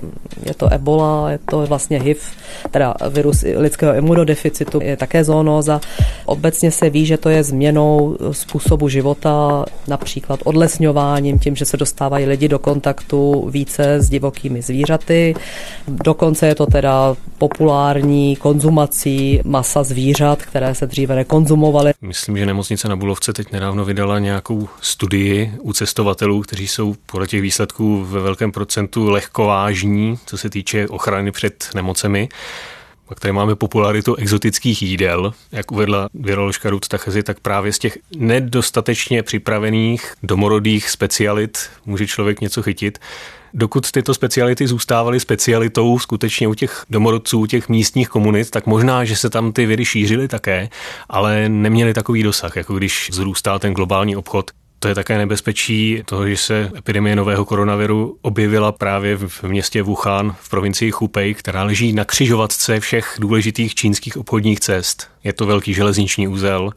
je 0.47 0.55
to 0.55 0.73
ebola, 0.73 1.31
je 1.31 1.39
to 1.39 1.67
vlastně 1.67 2.01
HIV, 2.01 2.23
teda 2.71 2.95
virus 3.11 3.45
lidského 3.57 3.95
imunodeficitu, 3.95 4.81
je 4.83 4.97
také 4.97 5.25
zónoza. 5.25 5.81
Obecně 6.25 6.71
se 6.71 6.91
ví, 6.91 7.07
že 7.07 7.19
to 7.19 7.29
je 7.29 7.45
změnou 7.45 8.17
způsobu 8.33 8.89
života, 8.89 9.65
například 9.89 10.41
odlesňováním, 10.45 11.39
tím, 11.39 11.57
že 11.57 11.65
se 11.65 11.77
dostávají 11.77 12.27
lidi 12.27 12.49
do 12.49 12.59
kontaktu 12.59 13.49
více 13.51 14.01
s 14.01 14.09
divokými 14.09 14.63
zvířaty. 14.63 15.35
Dokonce 15.89 16.47
je 16.47 16.55
to 16.55 16.67
teda 16.67 17.15
populární 17.39 18.37
konzumací 18.63 19.41
masa 19.45 19.83
zvířat, 19.83 20.43
které 20.43 20.75
se 20.75 20.87
dříve 20.87 21.15
nekonzumovaly. 21.15 21.93
Myslím, 22.03 22.39
že 22.39 22.47
nemocnice 22.47 22.89
na 22.89 22.97
Bulovce 22.97 23.33
teď 23.33 23.53
nedávno 23.53 23.85
vydala 23.85 24.19
nějakou 24.19 24.69
studii 24.81 25.53
u 25.61 25.73
cestovatelů, 25.73 26.43
kteří 26.43 26.69
jsou 26.69 26.95
podle 27.07 27.27
těch 27.27 27.43
výsledků 27.43 28.05
ve 28.05 28.21
velkém 28.21 28.53
procentu 28.53 29.11
lehkovážní, 29.11 30.19
co 30.27 30.39
se 30.39 30.51
týče 30.51 30.89
ochrany 30.89 31.33
před 31.33 31.69
nemocemi. 31.75 32.29
Pak 33.09 33.21
tady 33.21 33.33
máme 33.33 33.55
popularitu 33.55 34.15
exotických 34.15 34.83
jídel, 34.83 35.35
jak 35.53 35.73
uvedla 35.73 36.09
viroložka 36.15 36.71
Ruth 36.71 36.89
Tachazy, 36.89 37.23
tak 37.23 37.41
právě 37.41 37.73
z 37.73 37.79
těch 37.79 37.99
nedostatečně 38.17 39.23
připravených 39.23 40.15
domorodých 40.23 40.91
specialit 40.91 41.59
může 41.87 42.07
člověk 42.07 42.41
něco 42.41 42.63
chytit. 42.63 42.99
Dokud 43.55 43.91
tyto 43.91 44.15
speciality 44.15 44.67
zůstávaly 44.67 45.21
specialitou 45.21 45.99
skutečně 45.99 46.49
u 46.49 46.55
těch 46.55 46.85
domorodců, 46.91 47.41
u 47.41 47.47
těch 47.47 47.69
místních 47.69 48.09
komunit, 48.09 48.51
tak 48.51 48.67
možná, 48.67 49.05
že 49.05 49.17
se 49.17 49.31
tam 49.31 49.53
ty 49.53 49.67
viry 49.67 49.85
šířily 49.85 50.29
také, 50.29 50.69
ale 51.09 51.49
neměly 51.49 51.95
takový 51.95 52.23
dosah, 52.23 52.57
jako 52.57 52.75
když 52.75 53.11
zrůstá 53.13 53.59
ten 53.59 53.75
globální 53.75 54.17
obchod. 54.17 54.51
To 54.79 54.89
je 54.89 54.95
také 54.95 55.19
nebezpečí 55.19 56.03
toho, 56.05 56.29
že 56.29 56.37
se 56.37 56.71
epidemie 56.77 57.17
nového 57.17 57.45
koronaviru 57.45 58.19
objevila 58.23 58.73
právě 58.73 59.17
v 59.17 59.45
městě 59.45 59.83
Wuhan 59.83 60.35
v 60.41 60.51
provincii 60.51 60.91
Hubei, 60.91 61.35
která 61.35 61.63
leží 61.63 61.93
na 61.93 62.05
křižovatce 62.05 62.81
všech 62.81 63.17
důležitých 63.19 63.75
čínských 63.75 64.17
obchodních 64.17 64.61
cest. 64.61 65.09
Je 65.25 65.33
to 65.33 65.47
velký 65.47 65.75
železniční 65.75 66.29
úzel. 66.29 66.71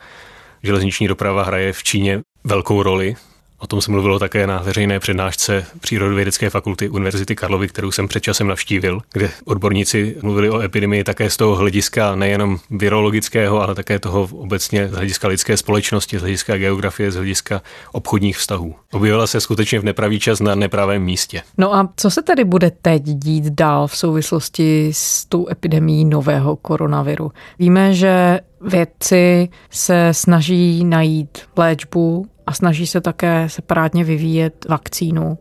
Železniční 0.63 1.07
doprava 1.07 1.43
hraje 1.43 1.73
v 1.73 1.83
Číně 1.83 2.21
velkou 2.43 2.83
roli. 2.83 3.15
O 3.59 3.67
tom 3.67 3.81
se 3.81 3.91
mluvilo 3.91 4.19
také 4.19 4.47
na 4.47 4.61
veřejné 4.61 4.99
přednášce 4.99 5.65
Přírodovědecké 5.79 6.49
fakulty 6.49 6.89
Univerzity 6.89 7.35
Karlovy, 7.35 7.67
kterou 7.67 7.91
jsem 7.91 8.07
před 8.07 8.19
časem 8.19 8.47
navštívil, 8.47 9.01
kde 9.13 9.29
odborníci 9.45 10.15
mluvili 10.21 10.49
o 10.49 10.61
epidemii 10.61 11.03
také 11.03 11.29
z 11.29 11.37
toho 11.37 11.55
hlediska 11.55 12.15
nejenom 12.15 12.57
virologického, 12.69 13.61
ale 13.61 13.75
také 13.75 13.99
toho 13.99 14.29
obecně 14.31 14.87
z 14.87 14.91
hlediska 14.91 15.27
lidské 15.27 15.57
společnosti, 15.57 16.17
z 16.19 16.21
hlediska 16.21 16.57
geografie, 16.57 17.11
z 17.11 17.15
hlediska 17.15 17.61
obchodních 17.91 18.37
vztahů. 18.37 18.75
Objevila 18.93 19.27
se 19.27 19.41
skutečně 19.41 19.79
v 19.79 19.83
nepravý 19.83 20.19
čas 20.19 20.39
na 20.39 20.55
nepravém 20.55 21.03
místě. 21.03 21.41
No 21.57 21.75
a 21.75 21.89
co 21.95 22.09
se 22.09 22.21
tedy 22.21 22.43
bude 22.43 22.71
teď 22.81 23.03
dít 23.03 23.45
dál 23.45 23.87
v 23.87 23.97
souvislosti 23.97 24.89
s 24.91 25.25
tou 25.25 25.47
epidemí 25.51 26.05
nového 26.05 26.55
koronaviru? 26.55 27.31
Víme, 27.59 27.93
že 27.93 28.39
vědci 28.61 29.49
se 29.69 30.09
snaží 30.11 30.83
najít 30.83 31.37
léčbu 31.57 32.27
a 32.47 32.53
snaží 32.53 32.87
se 32.87 33.01
také 33.01 33.49
separátně 33.49 34.03
vyvíjet 34.03 34.65
vakcínu. 34.69 35.37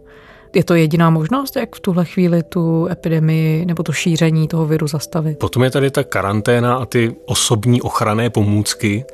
Je 0.55 0.65
to 0.65 0.75
jediná 0.75 1.11
možnost, 1.11 1.57
jak 1.57 1.77
v 1.77 1.81
tuhle 1.81 2.05
chvíli 2.05 2.43
tu 2.43 2.89
epidemii 2.91 3.67
nebo 3.67 3.83
to 3.83 3.93
šíření 3.93 4.49
toho 4.49 4.67
viru 4.67 4.87
zastavit? 4.87 5.39
Potom 5.39 5.63
je 5.63 5.71
tady 5.71 5.91
ta 5.91 6.05
karanténa 6.05 6.77
a 6.77 6.87
ty 6.87 7.17
osobní 7.27 7.83
ochranné 7.83 8.31
pomůcky. 8.31 9.05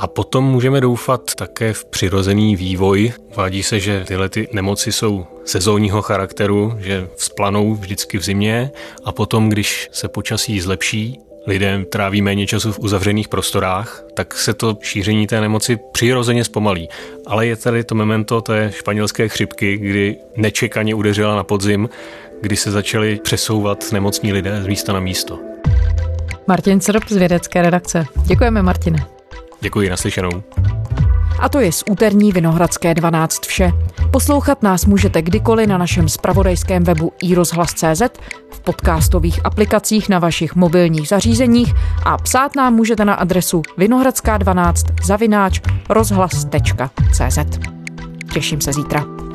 A 0.00 0.06
potom 0.06 0.44
můžeme 0.44 0.80
doufat 0.80 1.34
také 1.34 1.72
v 1.72 1.84
přirozený 1.84 2.56
vývoj. 2.56 3.12
Vádí 3.36 3.62
se, 3.62 3.80
že 3.80 4.04
tyhle 4.06 4.28
ty 4.28 4.48
nemoci 4.52 4.92
jsou 4.92 5.26
sezónního 5.44 6.02
charakteru, 6.02 6.74
že 6.78 7.08
vzplanou 7.16 7.74
vždycky 7.74 8.18
v 8.18 8.24
zimě 8.24 8.70
a 9.04 9.12
potom, 9.12 9.48
když 9.48 9.88
se 9.92 10.08
počasí 10.08 10.60
zlepší, 10.60 11.20
lidé 11.48 11.84
tráví 11.92 12.22
méně 12.22 12.46
času 12.46 12.72
v 12.72 12.78
uzavřených 12.78 13.28
prostorách, 13.28 14.04
tak 14.14 14.34
se 14.34 14.54
to 14.54 14.78
šíření 14.80 15.26
té 15.26 15.40
nemoci 15.40 15.78
přirozeně 15.92 16.44
zpomalí. 16.44 16.88
Ale 17.26 17.46
je 17.46 17.56
tady 17.56 17.84
to 17.84 17.94
memento 17.94 18.40
té 18.40 18.70
španělské 18.74 19.28
chřipky, 19.28 19.76
kdy 19.76 20.16
nečekaně 20.36 20.94
udeřila 20.94 21.36
na 21.36 21.44
podzim, 21.44 21.88
kdy 22.40 22.56
se 22.56 22.70
začali 22.70 23.20
přesouvat 23.24 23.84
nemocní 23.92 24.32
lidé 24.32 24.62
z 24.62 24.66
místa 24.66 24.92
na 24.92 25.00
místo. 25.00 25.38
Martin 26.46 26.80
Srb 26.80 27.02
z 27.08 27.16
vědecké 27.16 27.62
redakce. 27.62 28.04
Děkujeme, 28.26 28.62
Martine. 28.62 29.06
Děkuji, 29.60 29.90
naslyšenou. 29.90 30.42
A 31.38 31.48
to 31.48 31.60
je 31.60 31.72
z 31.72 31.84
úterní 31.90 32.32
Vinohradské 32.32 32.94
12 32.94 33.46
vše. 33.46 33.72
Poslouchat 34.10 34.62
nás 34.62 34.86
můžete 34.86 35.22
kdykoliv 35.22 35.68
na 35.68 35.78
našem 35.78 36.08
spravodajském 36.08 36.84
webu 36.84 37.12
iRozhlas.cz, 37.22 38.02
podcastových 38.68 39.46
aplikacích 39.46 40.08
na 40.08 40.18
vašich 40.18 40.54
mobilních 40.54 41.08
zařízeních 41.08 41.74
a 42.04 42.16
psát 42.16 42.56
nám 42.56 42.74
můžete 42.74 43.04
na 43.04 43.14
adresu 43.14 43.62
vinohradská12 43.78 44.94
zavináč 45.04 45.60
rozhlas.cz. 45.88 47.38
Těším 48.32 48.60
se 48.60 48.72
zítra. 48.72 49.27